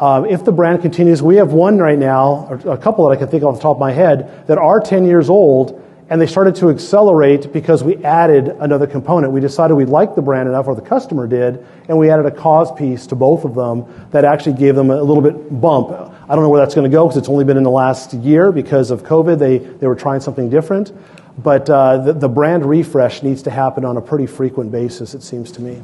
Um, 0.00 0.24
if 0.24 0.44
the 0.44 0.50
brand 0.50 0.82
continues, 0.82 1.22
we 1.22 1.36
have 1.36 1.52
one 1.52 1.78
right 1.78 1.96
now, 1.96 2.48
or 2.50 2.72
a 2.72 2.76
couple 2.76 3.08
that 3.08 3.14
I 3.14 3.20
can 3.20 3.28
think 3.28 3.44
of 3.44 3.50
off 3.50 3.54
the 3.54 3.62
top 3.62 3.76
of 3.76 3.78
my 3.78 3.92
head, 3.92 4.48
that 4.48 4.58
are 4.58 4.80
10 4.80 5.06
years 5.06 5.30
old 5.30 5.80
and 6.10 6.20
they 6.20 6.26
started 6.26 6.56
to 6.56 6.70
accelerate 6.70 7.52
because 7.52 7.84
we 7.84 8.02
added 8.04 8.48
another 8.60 8.86
component. 8.86 9.32
We 9.32 9.40
decided 9.40 9.74
we 9.74 9.84
liked 9.84 10.16
the 10.16 10.22
brand 10.22 10.48
enough, 10.48 10.66
or 10.66 10.74
the 10.74 10.80
customer 10.80 11.26
did, 11.26 11.64
and 11.86 11.98
we 11.98 12.10
added 12.10 12.24
a 12.24 12.30
cause 12.30 12.72
piece 12.72 13.06
to 13.08 13.14
both 13.14 13.44
of 13.44 13.54
them 13.54 13.84
that 14.10 14.24
actually 14.24 14.56
gave 14.56 14.74
them 14.74 14.90
a 14.90 15.02
little 15.02 15.22
bit 15.22 15.60
bump. 15.60 15.90
I 15.90 16.34
don't 16.34 16.42
know 16.42 16.48
where 16.48 16.60
that's 16.60 16.74
going 16.74 16.90
to 16.90 16.94
go 16.94 17.06
because 17.06 17.18
it's 17.18 17.28
only 17.28 17.44
been 17.44 17.58
in 17.58 17.62
the 17.62 17.70
last 17.70 18.14
year 18.14 18.52
because 18.52 18.90
of 18.90 19.02
COVID. 19.02 19.38
They, 19.38 19.58
they 19.58 19.86
were 19.86 19.94
trying 19.94 20.20
something 20.20 20.48
different. 20.48 20.92
But 21.38 21.70
uh, 21.70 21.98
the, 21.98 22.12
the 22.12 22.28
brand 22.28 22.66
refresh 22.66 23.22
needs 23.22 23.42
to 23.42 23.50
happen 23.50 23.84
on 23.84 23.96
a 23.96 24.00
pretty 24.00 24.26
frequent 24.26 24.72
basis, 24.72 25.14
it 25.14 25.22
seems 25.22 25.52
to 25.52 25.62
me. 25.62 25.80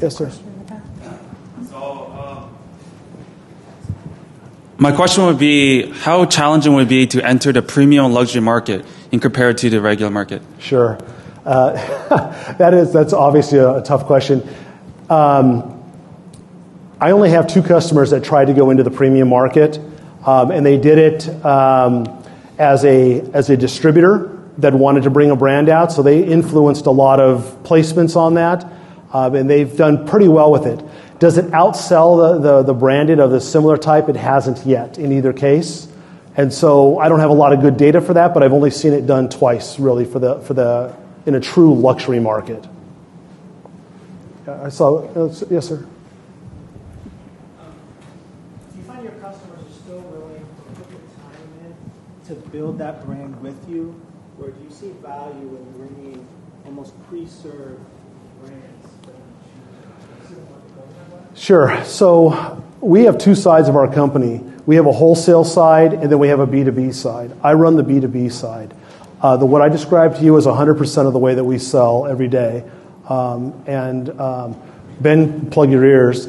Yes, 0.00 0.16
sir. 0.16 0.32
My 4.80 4.92
question 4.92 5.26
would 5.26 5.40
be 5.40 5.90
how 5.90 6.24
challenging 6.24 6.72
would 6.74 6.86
it 6.86 6.88
be 6.88 7.06
to 7.08 7.26
enter 7.26 7.52
the 7.52 7.62
premium 7.62 8.12
luxury 8.12 8.40
market 8.40 8.86
in 9.10 9.18
compared 9.18 9.58
to 9.58 9.70
the 9.70 9.80
regular 9.80 10.10
market? 10.10 10.40
Sure. 10.60 10.96
Uh, 11.44 11.72
that 12.58 12.72
is, 12.74 12.92
that's 12.92 13.12
obviously 13.12 13.58
a, 13.58 13.78
a 13.78 13.82
tough 13.82 14.04
question. 14.04 14.48
Um, 15.10 15.74
I 17.00 17.10
only 17.10 17.30
have 17.30 17.48
two 17.48 17.62
customers 17.62 18.10
that 18.10 18.22
tried 18.22 18.46
to 18.46 18.52
go 18.52 18.70
into 18.70 18.84
the 18.84 18.90
premium 18.90 19.28
market, 19.28 19.80
um, 20.24 20.52
and 20.52 20.64
they 20.64 20.78
did 20.78 20.98
it 20.98 21.44
um, 21.44 22.04
as, 22.58 22.84
a, 22.84 23.20
as 23.32 23.50
a 23.50 23.56
distributor 23.56 24.36
that 24.58 24.74
wanted 24.74 25.04
to 25.04 25.10
bring 25.10 25.30
a 25.30 25.36
brand 25.36 25.68
out, 25.68 25.92
so 25.92 26.02
they 26.02 26.24
influenced 26.24 26.86
a 26.86 26.90
lot 26.90 27.20
of 27.20 27.62
placements 27.62 28.16
on 28.16 28.34
that, 28.34 28.64
um, 29.12 29.34
and 29.34 29.48
they've 29.48 29.76
done 29.76 30.06
pretty 30.06 30.28
well 30.28 30.50
with 30.50 30.66
it. 30.66 30.84
Does 31.18 31.38
it 31.38 31.46
outsell 31.46 32.34
the, 32.34 32.38
the, 32.40 32.62
the 32.64 32.74
branded 32.74 33.18
of 33.18 33.30
the 33.30 33.40
similar 33.40 33.76
type? 33.76 34.08
It 34.08 34.16
hasn't 34.16 34.66
yet 34.66 34.98
in 34.98 35.12
either 35.12 35.32
case. 35.32 35.88
And 36.36 36.52
so 36.52 36.98
I 36.98 37.08
don't 37.08 37.18
have 37.18 37.30
a 37.30 37.34
lot 37.34 37.52
of 37.52 37.60
good 37.60 37.76
data 37.76 38.00
for 38.00 38.14
that, 38.14 38.32
but 38.32 38.44
I've 38.44 38.52
only 38.52 38.70
seen 38.70 38.92
it 38.92 39.06
done 39.06 39.28
twice, 39.28 39.80
really, 39.80 40.04
for 40.04 40.20
the, 40.20 40.38
for 40.40 40.54
the, 40.54 40.94
in 41.26 41.34
a 41.34 41.40
true 41.40 41.74
luxury 41.74 42.20
market. 42.20 42.64
I 44.46 44.68
saw, 44.68 44.98
uh, 44.98 45.34
yes, 45.50 45.68
sir. 45.68 45.76
do 45.76 45.86
you 48.76 48.82
find 48.84 49.02
your 49.02 49.12
customers 49.14 49.60
are 49.60 49.72
still 49.72 49.98
willing 49.98 50.38
to 50.38 50.80
put 50.80 50.88
the 50.88 50.96
time 51.20 51.50
in 51.64 51.74
to 52.28 52.47
build 52.58 52.76
that 52.76 53.06
brand 53.06 53.40
with 53.40 53.56
you? 53.68 53.94
Or 54.40 54.48
do 54.50 54.64
you 54.64 54.70
see 54.70 54.88
value 55.00 55.56
in 55.56 55.72
bringing 55.76 56.26
almost 56.66 56.92
pre-served 57.08 57.78
brands 58.42 58.88
Sure. 61.36 61.84
So 61.84 62.60
we 62.80 63.04
have 63.04 63.16
two 63.16 63.36
sides 63.36 63.68
of 63.68 63.76
our 63.76 63.86
company. 63.86 64.42
We 64.66 64.74
have 64.74 64.86
a 64.86 64.92
wholesale 64.92 65.44
side, 65.44 65.92
and 65.92 66.10
then 66.10 66.18
we 66.18 66.26
have 66.28 66.40
a 66.40 66.48
B2B 66.48 66.92
side. 66.94 67.30
I 67.44 67.52
run 67.52 67.76
the 67.76 67.84
B2B 67.84 68.32
side. 68.32 68.74
Uh, 69.22 69.36
the, 69.36 69.46
what 69.46 69.62
I 69.62 69.68
described 69.68 70.16
to 70.16 70.24
you 70.24 70.36
is 70.36 70.44
100% 70.46 71.06
of 71.06 71.12
the 71.12 71.18
way 71.20 71.34
that 71.34 71.44
we 71.44 71.58
sell 71.58 72.06
every 72.08 72.26
day. 72.26 72.64
Um, 73.08 73.54
and 73.68 74.20
um, 74.20 74.60
Ben, 75.00 75.48
plug 75.50 75.70
your 75.70 75.84
ears. 75.84 76.26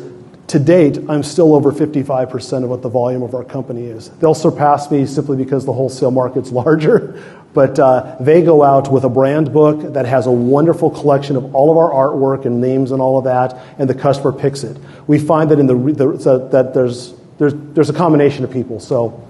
To 0.49 0.57
date, 0.57 0.97
I'm 1.07 1.21
still 1.21 1.53
over 1.53 1.71
55% 1.71 2.63
of 2.63 2.69
what 2.71 2.81
the 2.81 2.89
volume 2.89 3.21
of 3.21 3.35
our 3.35 3.43
company 3.43 3.85
is. 3.85 4.09
They'll 4.09 4.33
surpass 4.33 4.89
me 4.89 5.05
simply 5.05 5.37
because 5.37 5.63
the 5.63 5.73
wholesale 5.73 6.09
market's 6.09 6.51
larger, 6.51 7.23
but 7.53 7.77
uh, 7.77 8.17
they 8.19 8.41
go 8.41 8.63
out 8.63 8.91
with 8.91 9.03
a 9.03 9.09
brand 9.09 9.53
book 9.53 9.93
that 9.93 10.07
has 10.07 10.25
a 10.25 10.31
wonderful 10.31 10.89
collection 10.89 11.35
of 11.35 11.53
all 11.53 11.69
of 11.69 11.77
our 11.77 11.91
artwork 11.91 12.45
and 12.45 12.59
names 12.59 12.91
and 12.91 12.99
all 12.99 13.19
of 13.19 13.25
that, 13.25 13.55
and 13.77 13.87
the 13.87 13.93
customer 13.93 14.31
picks 14.31 14.63
it. 14.63 14.75
We 15.05 15.19
find 15.19 15.51
that 15.51 15.59
in 15.59 15.67
the, 15.67 15.75
the 15.75 16.19
so 16.19 16.47
that 16.49 16.73
there's 16.73 17.13
there's 17.37 17.53
there's 17.55 17.89
a 17.91 17.93
combination 17.93 18.43
of 18.43 18.51
people. 18.51 18.79
So 18.79 19.23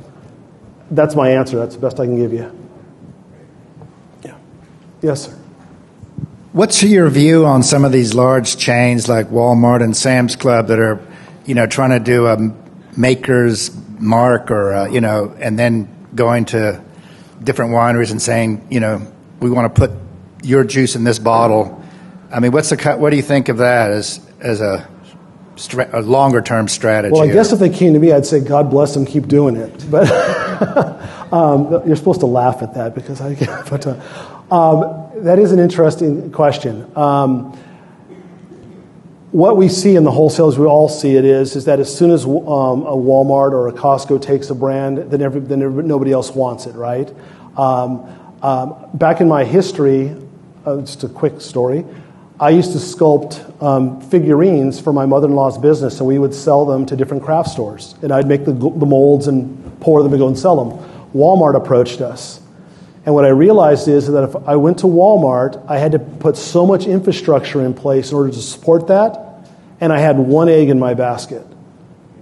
that's 0.92 1.16
my 1.16 1.32
answer. 1.32 1.58
That's 1.58 1.76
the 1.76 1.82
best 1.82 2.00
I 2.00 2.06
can 2.06 2.16
give 2.16 2.32
you. 2.32 2.50
Yeah. 4.24 4.36
Yes, 5.02 5.26
sir. 5.26 5.40
What's 6.52 6.82
your 6.82 7.08
view 7.10 7.46
on 7.46 7.62
some 7.62 7.86
of 7.86 7.92
these 7.92 8.16
large 8.16 8.58
chains 8.58 9.08
like 9.08 9.28
Walmart 9.28 9.84
and 9.84 9.96
Sam's 9.96 10.36
Club 10.36 10.68
that 10.68 10.80
are, 10.80 11.00
you 11.50 11.56
know, 11.56 11.66
trying 11.66 11.90
to 11.90 12.00
do 12.00 12.28
a 12.28 12.38
maker's 12.96 13.76
mark 14.00 14.52
or 14.52 14.72
uh, 14.72 14.88
you 14.88 15.02
know, 15.02 15.36
and 15.40 15.58
then 15.58 15.90
going 16.14 16.46
to 16.46 16.80
different 17.44 17.72
wineries 17.72 18.12
and 18.12 18.22
saying, 18.22 18.68
you 18.70 18.80
know, 18.80 19.12
we 19.40 19.50
want 19.50 19.74
to 19.74 19.82
put 19.88 19.92
your 20.44 20.64
juice 20.64 20.96
in 20.96 21.04
this 21.04 21.18
bottle. 21.18 21.84
I 22.32 22.40
mean, 22.40 22.52
what's 22.52 22.70
the 22.70 22.78
cut? 22.78 23.00
what 23.00 23.10
do 23.10 23.16
you 23.16 23.24
think 23.24 23.50
of 23.50 23.58
that 23.58 23.90
as 23.90 24.22
as 24.40 24.62
a 24.62 24.88
a 25.92 26.02
longer 26.04 26.44
term 26.44 26.68
strategy? 26.68 27.14
Well, 27.14 27.24
I 27.24 27.34
guess 27.34 27.52
if 27.52 27.58
they 27.58 27.70
came 27.70 27.94
to 27.94 28.00
me, 28.00 28.12
I'd 28.12 28.28
say, 28.28 28.42
God 28.42 28.70
bless 28.70 28.94
them, 28.94 29.08
keep 29.08 29.28
doing 29.28 29.56
it. 29.56 29.86
But 29.90 30.06
um, 31.34 31.72
you're 31.88 31.96
supposed 31.96 32.20
to 32.20 32.28
laugh 32.28 32.62
at 32.62 32.76
that 32.76 32.94
because 32.94 33.22
I. 33.22 33.34
But 33.72 33.88
uh, 33.88 33.96
um, 34.52 35.24
that 35.24 35.40
is 35.40 35.52
an 35.52 35.58
interesting 35.58 36.32
question. 36.32 36.86
Um, 36.96 37.58
what 39.32 39.58
we 39.58 39.70
see 39.70 39.96
in 39.96 40.04
the 40.04 40.12
wholesale, 40.12 40.48
as 40.48 40.58
we 40.58 40.66
all 40.66 40.90
see 40.90 41.16
it, 41.16 41.26
is 41.26 41.56
is 41.56 41.66
that 41.66 41.80
as 41.80 41.96
soon 41.96 42.12
as 42.12 42.26
um, 42.26 42.32
a 42.32 42.96
Walmart 42.96 43.52
or 43.52 43.68
a 43.68 43.74
Costco 43.74 44.22
takes 44.22 44.50
a 44.50 44.56
brand, 44.56 44.98
then, 45.12 45.22
every, 45.22 45.42
then 45.42 45.60
nobody 45.88 46.12
else 46.12 46.32
wants 46.32 46.66
it, 46.66 46.76
right? 46.76 47.14
Um, 47.58 48.08
um, 48.42 48.76
back 48.94 49.22
in 49.22 49.28
my 49.28 49.44
history, 49.44 50.16
uh, 50.66 50.82
just 50.82 51.04
a 51.04 51.10
quick 51.10 51.42
story. 51.42 51.86
I 52.40 52.52
used 52.52 52.72
to 52.72 52.78
sculpt 52.78 53.62
um, 53.62 54.00
figurines 54.00 54.80
for 54.80 54.94
my 54.94 55.06
mother-in-law's 55.06 55.58
business, 55.58 56.00
and 56.00 56.08
we 56.08 56.18
would 56.18 56.34
sell 56.34 56.66
them 56.66 56.86
to 56.86 56.96
different 56.96 57.22
craft 57.22 57.50
stores. 57.50 57.96
And 58.02 58.14
I'd 58.14 58.28
make 58.28 58.46
the, 58.46 58.54
the 58.54 58.86
molds 58.86 59.28
and 59.28 59.80
pour 59.82 60.02
them 60.02 60.14
and 60.14 60.20
go 60.20 60.28
and 60.28 60.40
sell 60.40 60.64
them. 60.64 60.80
Walmart 61.14 61.56
approached 61.56 62.02
us, 62.02 62.40
And 63.10 63.16
what 63.16 63.26
I 63.26 63.30
realized 63.30 63.88
is 63.88 64.06
that 64.06 64.24
if 64.24 64.36
I 64.48 64.56
went 64.58 64.78
to 64.80 64.86
Walmart, 64.86 65.66
I 65.68 65.80
had 65.80 65.94
to 65.94 65.98
put 65.98 66.38
so 66.38 66.64
much 66.64 66.86
infrastructure 66.86 67.66
in 67.66 67.74
place 67.74 68.12
in 68.12 68.16
order 68.16 68.30
to 68.30 68.40
support 68.40 68.86
that, 68.90 69.50
and 69.82 69.92
I 69.92 69.98
had 69.98 70.20
one 70.20 70.48
egg 70.48 70.70
in 70.70 70.78
my 70.78 70.94
basket. 70.94 71.44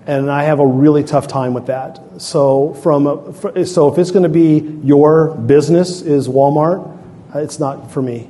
And 0.05 0.31
I 0.31 0.43
have 0.43 0.61
a 0.61 0.65
really 0.65 1.03
tough 1.03 1.27
time 1.27 1.53
with 1.53 1.65
that. 1.65 1.99
So, 2.19 2.73
from 2.75 3.05
a, 3.05 3.65
so 3.65 3.91
if 3.91 3.97
it's 3.97 4.11
going 4.11 4.23
to 4.23 4.29
be 4.29 4.79
your 4.81 5.35
business 5.35 5.99
is 5.99 6.29
Walmart, 6.29 6.87
uh, 7.35 7.39
it's 7.39 7.59
not 7.59 7.91
for 7.91 8.01
me. 8.01 8.29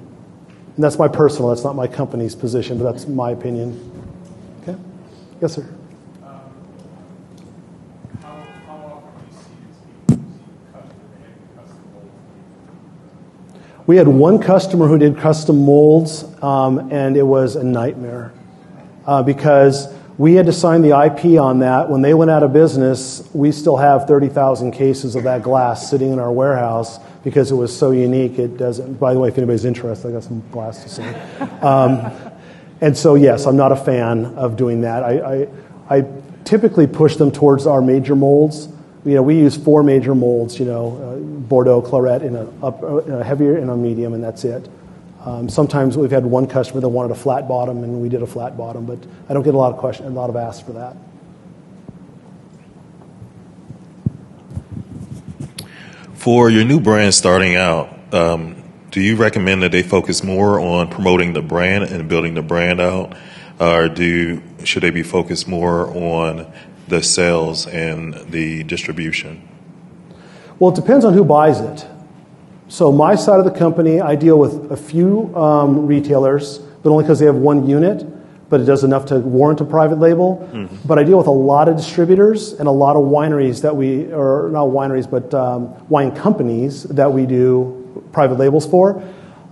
And 0.73 0.83
that's 0.83 0.97
my 0.97 1.09
personal, 1.09 1.49
that's 1.49 1.63
not 1.63 1.75
my 1.75 1.85
company's 1.85 2.33
position, 2.33 2.79
but 2.79 2.91
that's 2.91 3.05
my 3.05 3.29
opinion. 3.29 3.79
Okay? 4.63 4.79
Yes, 5.41 5.53
sir. 5.53 5.76
We 13.87 13.95
had 13.95 14.09
one 14.09 14.39
customer 14.39 14.85
who 14.85 14.97
did 14.97 15.17
custom 15.17 15.63
molds, 15.63 16.25
um, 16.43 16.91
and 16.91 17.15
it 17.15 17.23
was 17.23 17.55
a 17.55 17.63
nightmare 17.63 18.33
uh, 19.05 19.23
because 19.23 19.87
we 20.17 20.33
had 20.33 20.47
to 20.47 20.51
sign 20.51 20.81
the 20.81 20.89
IP 20.89 21.39
on 21.39 21.59
that. 21.59 21.89
When 21.89 22.01
they 22.01 22.13
went 22.13 22.29
out 22.29 22.43
of 22.43 22.51
business, 22.51 23.23
we 23.33 23.53
still 23.53 23.77
have 23.77 24.05
30,000 24.05 24.73
cases 24.73 25.15
of 25.15 25.23
that 25.23 25.41
glass 25.41 25.89
sitting 25.89 26.11
in 26.11 26.19
our 26.19 26.33
warehouse 26.33 26.99
because 27.23 27.49
it 27.49 27.55
was 27.55 27.73
so 27.75 27.91
unique. 27.91 28.37
It 28.37 28.57
doesn't. 28.57 28.99
By 28.99 29.13
the 29.13 29.21
way, 29.21 29.29
if 29.29 29.37
anybody's 29.37 29.63
interested, 29.63 30.09
I 30.09 30.11
got 30.11 30.23
some 30.25 30.43
glass 30.51 30.83
to 30.83 30.89
see. 30.89 31.03
Um, 31.61 32.11
and 32.81 32.95
so, 32.95 33.15
yes, 33.15 33.45
I'm 33.45 33.55
not 33.55 33.71
a 33.71 33.77
fan 33.77 34.25
of 34.35 34.57
doing 34.57 34.81
that. 34.81 35.01
I, 35.01 35.19
I, 35.19 35.47
I 35.89 36.05
typically 36.43 36.87
push 36.87 37.15
them 37.15 37.31
towards 37.31 37.65
our 37.65 37.81
major 37.81 38.17
molds 38.17 38.67
you 39.07 39.15
know, 39.15 39.23
we 39.23 39.35
use 39.35 39.55
four 39.55 39.83
major 39.83 40.13
molds, 40.13 40.59
you 40.59 40.65
know, 40.65 40.97
uh, 40.97 41.15
Bordeaux, 41.15 41.81
Claret 41.81 42.23
in 42.23 42.35
a, 42.35 42.43
up, 42.61 42.83
uh, 42.83 42.97
in 42.97 43.13
a 43.13 43.23
heavier 43.23 43.55
and 43.55 43.69
a 43.69 43.75
medium, 43.77 44.13
and 44.13 44.21
that's 44.21 44.43
it. 44.43 44.67
Um, 45.25 45.47
sometimes 45.47 45.97
we've 45.97 46.11
had 46.11 46.25
one 46.25 46.45
customer 46.45 46.81
that 46.81 46.89
wanted 46.89 47.11
a 47.11 47.15
flat 47.15 47.47
bottom, 47.47 47.83
and 47.83 48.01
we 48.01 48.09
did 48.09 48.21
a 48.21 48.27
flat 48.27 48.57
bottom, 48.57 48.85
but 48.85 48.99
I 49.29 49.33
don't 49.33 49.43
get 49.43 49.53
a 49.53 49.57
lot 49.57 49.71
of 49.71 49.79
question, 49.79 50.05
a 50.05 50.09
lot 50.09 50.29
of 50.29 50.35
asks 50.35 50.61
for 50.61 50.73
that. 50.73 50.97
For 56.15 56.49
your 56.49 56.65
new 56.65 56.81
brand 56.81 57.13
starting 57.13 57.55
out, 57.55 58.13
um, 58.13 58.61
do 58.91 58.99
you 58.99 59.15
recommend 59.15 59.63
that 59.63 59.71
they 59.71 59.83
focus 59.83 60.21
more 60.21 60.59
on 60.59 60.89
promoting 60.89 61.31
the 61.31 61.41
brand 61.41 61.85
and 61.85 62.09
building 62.09 62.33
the 62.33 62.41
brand 62.41 62.81
out, 62.81 63.15
or 63.59 63.87
do 63.87 64.41
should 64.65 64.83
they 64.83 64.89
be 64.89 65.03
focused 65.03 65.47
more 65.47 65.87
on 65.95 66.51
the 66.87 67.03
sales 67.03 67.67
and 67.67 68.13
the 68.31 68.63
distribution? 68.63 69.47
Well, 70.59 70.71
it 70.71 70.75
depends 70.75 71.05
on 71.05 71.13
who 71.13 71.23
buys 71.23 71.59
it. 71.59 71.85
So, 72.69 72.91
my 72.91 73.15
side 73.15 73.39
of 73.39 73.45
the 73.45 73.57
company, 73.57 74.01
I 74.01 74.15
deal 74.15 74.37
with 74.37 74.71
a 74.71 74.77
few 74.77 75.33
um, 75.35 75.87
retailers, 75.87 76.57
but 76.57 76.89
only 76.89 77.03
because 77.03 77.19
they 77.19 77.25
have 77.25 77.35
one 77.35 77.67
unit, 77.67 78.05
but 78.49 78.59
it 78.59 78.65
does 78.65 78.83
enough 78.83 79.05
to 79.07 79.19
warrant 79.19 79.61
a 79.61 79.65
private 79.65 79.99
label. 79.99 80.49
Mm-hmm. 80.51 80.87
But 80.87 80.99
I 80.99 81.03
deal 81.03 81.17
with 81.17 81.27
a 81.27 81.31
lot 81.31 81.69
of 81.69 81.77
distributors 81.77 82.53
and 82.53 82.67
a 82.67 82.71
lot 82.71 82.95
of 82.95 83.03
wineries 83.03 83.61
that 83.61 83.75
we, 83.75 84.11
or 84.11 84.49
not 84.51 84.67
wineries, 84.67 85.09
but 85.09 85.33
um, 85.33 85.87
wine 85.87 86.13
companies 86.13 86.83
that 86.83 87.11
we 87.11 87.25
do 87.25 88.03
private 88.11 88.37
labels 88.37 88.65
for. 88.65 89.01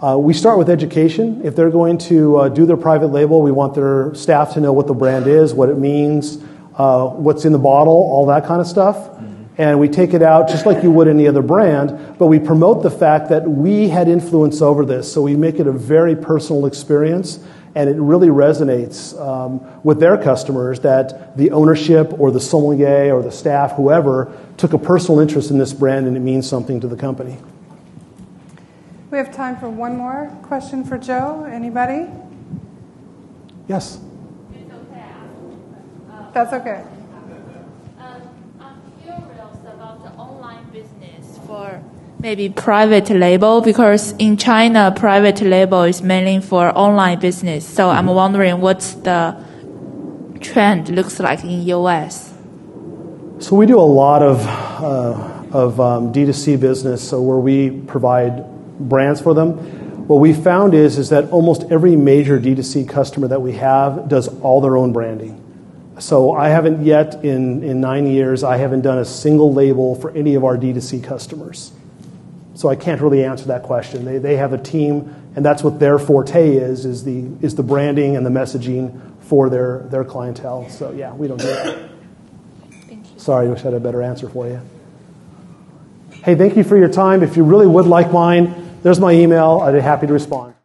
Uh, 0.02 0.18
we 0.18 0.34
start 0.34 0.58
with 0.58 0.70
education. 0.70 1.42
If 1.46 1.56
they're 1.56 1.70
going 1.70 1.98
to 2.00 2.38
uh, 2.38 2.50
do 2.50 2.66
their 2.66 2.78
private 2.78 3.08
label, 3.08 3.42
we 3.42 3.52
want 3.52 3.76
their 3.76 4.14
staff 4.14 4.54
to 4.54 4.60
know 4.60 4.74
what 4.74 4.88
the 4.88 4.94
brand 4.94 5.28
is, 5.28 5.54
what 5.54 5.70
it 5.70 5.78
means, 5.78 6.38
uh, 6.78 7.08
what's 7.08 7.46
in 7.46 7.52
the 7.52 7.60
bottle, 7.60 7.94
all 7.94 8.26
that 8.28 8.46
kind 8.46 8.62
of 8.62 8.68
stuff. 8.68 9.10
And 9.58 9.80
we 9.80 9.88
take 9.88 10.14
it 10.14 10.22
out 10.22 10.50
just 10.50 10.66
like 10.66 10.84
you 10.84 10.92
would 10.92 11.08
any 11.08 11.28
other 11.28 11.42
brand, 11.42 12.18
but 12.18 12.28
we 12.28 12.40
promote 12.40 12.84
the 12.84 12.92
fact 12.92 13.30
that 13.30 13.50
we 13.50 13.88
had 13.88 14.10
influence 14.10 14.62
over 14.62 14.86
this. 14.86 15.12
So 15.12 15.22
we 15.22 15.38
make 15.38 15.60
it 15.60 15.68
a 15.68 15.72
very 15.72 16.14
personal 16.14 16.66
experience, 16.66 17.40
and 17.74 17.90
it 17.90 17.96
really 17.96 18.28
resonates 18.28 19.18
um, 19.18 19.62
with 19.82 20.02
their 20.02 20.18
customers 20.18 20.82
that 20.82 21.38
the 21.38 21.52
ownership 21.52 22.20
or 22.20 22.32
the 22.32 22.42
sommelier 22.42 23.16
or 23.16 23.24
the 23.24 23.32
staff, 23.32 23.74
whoever, 23.74 24.38
took 24.58 24.74
a 24.74 24.78
personal 24.78 25.22
interest 25.22 25.52
in 25.52 25.58
this 25.58 25.72
brand 25.72 26.06
and 26.06 26.18
it 26.18 26.22
means 26.22 26.48
something 26.48 26.82
to 26.82 26.88
the 26.88 26.98
company. 26.98 27.38
We 29.10 29.18
have 29.18 29.34
time 29.34 29.58
for 29.58 29.70
one 29.70 29.96
more 29.96 30.38
question 30.44 30.84
for 30.84 30.98
Joe. 30.98 31.46
Anybody? 31.50 32.08
Yes. 33.70 34.00
That's 36.36 36.52
okay. 36.52 36.84
Um, 37.98 38.22
I'm 38.60 38.82
curious 39.02 39.56
about 39.64 40.04
the 40.04 40.10
online 40.20 40.70
business 40.70 41.40
for 41.48 41.82
maybe 42.20 42.50
private 42.50 43.10
label 43.10 43.62
because 43.62 44.12
in 44.20 44.36
China, 44.36 44.94
private 44.94 45.40
label 45.40 45.84
is 45.84 46.02
mainly 46.02 46.42
for 46.42 46.78
online 46.78 47.20
business. 47.20 47.66
So 47.66 47.90
I'm 47.90 48.08
mm-hmm. 48.08 48.16
wondering 48.16 48.60
what's 48.60 48.96
the 48.96 49.42
trend 50.42 50.90
looks 50.90 51.22
like 51.22 51.42
in 51.46 51.62
US. 51.68 52.34
So 53.40 53.56
we 53.56 53.66
do 53.66 53.80
a 53.80 53.92
lot 54.04 54.22
of 54.22 54.46
uh, 54.46 55.58
of 55.58 55.80
um, 55.80 56.12
D2C 56.12 56.60
business, 56.60 57.02
so 57.02 57.22
where 57.22 57.40
we 57.40 57.70
provide 57.88 58.44
brands 58.78 59.22
for 59.22 59.34
them. 59.34 59.54
What 60.10 60.18
we 60.18 60.34
found 60.34 60.74
is 60.74 60.98
is 60.98 61.08
that 61.12 61.30
almost 61.30 61.64
every 61.72 61.96
major 61.96 62.42
D2C 62.42 62.90
customer 62.90 63.30
that 63.30 63.42
we 63.42 63.54
have 63.54 64.10
does 64.10 64.28
all 64.42 64.60
their 64.60 64.76
own 64.76 64.92
branding. 64.92 65.45
So 66.00 66.34
I 66.34 66.50
haven't 66.50 66.84
yet, 66.84 67.24
in, 67.24 67.64
in 67.64 67.80
nine 67.80 68.06
years, 68.06 68.44
I 68.44 68.58
haven't 68.58 68.82
done 68.82 68.98
a 68.98 69.06
single 69.06 69.54
label 69.54 69.96
for 69.96 70.12
any 70.12 70.36
of 70.36 70.44
our 70.44 70.58
D2C 70.58 71.04
customers. 71.04 71.72
So 72.54 72.70
I 72.70 72.76
can't 72.76 73.02
really 73.02 73.24
answer 73.24 73.46
that 73.46 73.64
question. 73.64 74.06
They, 74.06 74.18
they 74.18 74.36
have 74.38 74.54
a 74.54 74.58
team, 74.58 75.14
and 75.36 75.46
that's 75.46 75.64
what 75.64 75.80
their 75.80 75.98
forte 76.00 76.56
is, 76.56 76.86
is 76.86 77.04
the, 77.04 77.28
is 77.42 77.56
the 77.56 77.64
branding 77.64 78.16
and 78.18 78.26
the 78.26 78.30
messaging 78.30 79.00
for 79.22 79.50
their, 79.50 79.80
their 79.90 80.04
clientele. 80.04 80.70
So 80.70 80.92
yeah, 80.92 81.14
we 81.14 81.28
don't 81.28 81.40
do 81.40 81.48
that. 81.48 81.90
Sorry, 83.18 83.48
I 83.48 83.50
wish 83.50 83.62
I 83.62 83.66
had 83.66 83.74
a 83.74 83.80
better 83.80 84.02
answer 84.02 84.30
for 84.30 84.48
you. 84.48 84.62
Hey, 86.24 86.36
thank 86.36 86.58
you 86.58 86.64
for 86.64 86.78
your 86.78 86.90
time. 86.90 87.24
If 87.24 87.38
you 87.38 87.44
really 87.44 87.68
would 87.68 87.86
like 87.86 88.12
mine, 88.12 88.80
there's 88.84 89.00
my 89.00 89.14
email. 89.14 89.62
I'd 89.64 89.74
be 89.74 89.80
happy 89.80 90.08
to 90.08 90.14
respond. 90.14 90.56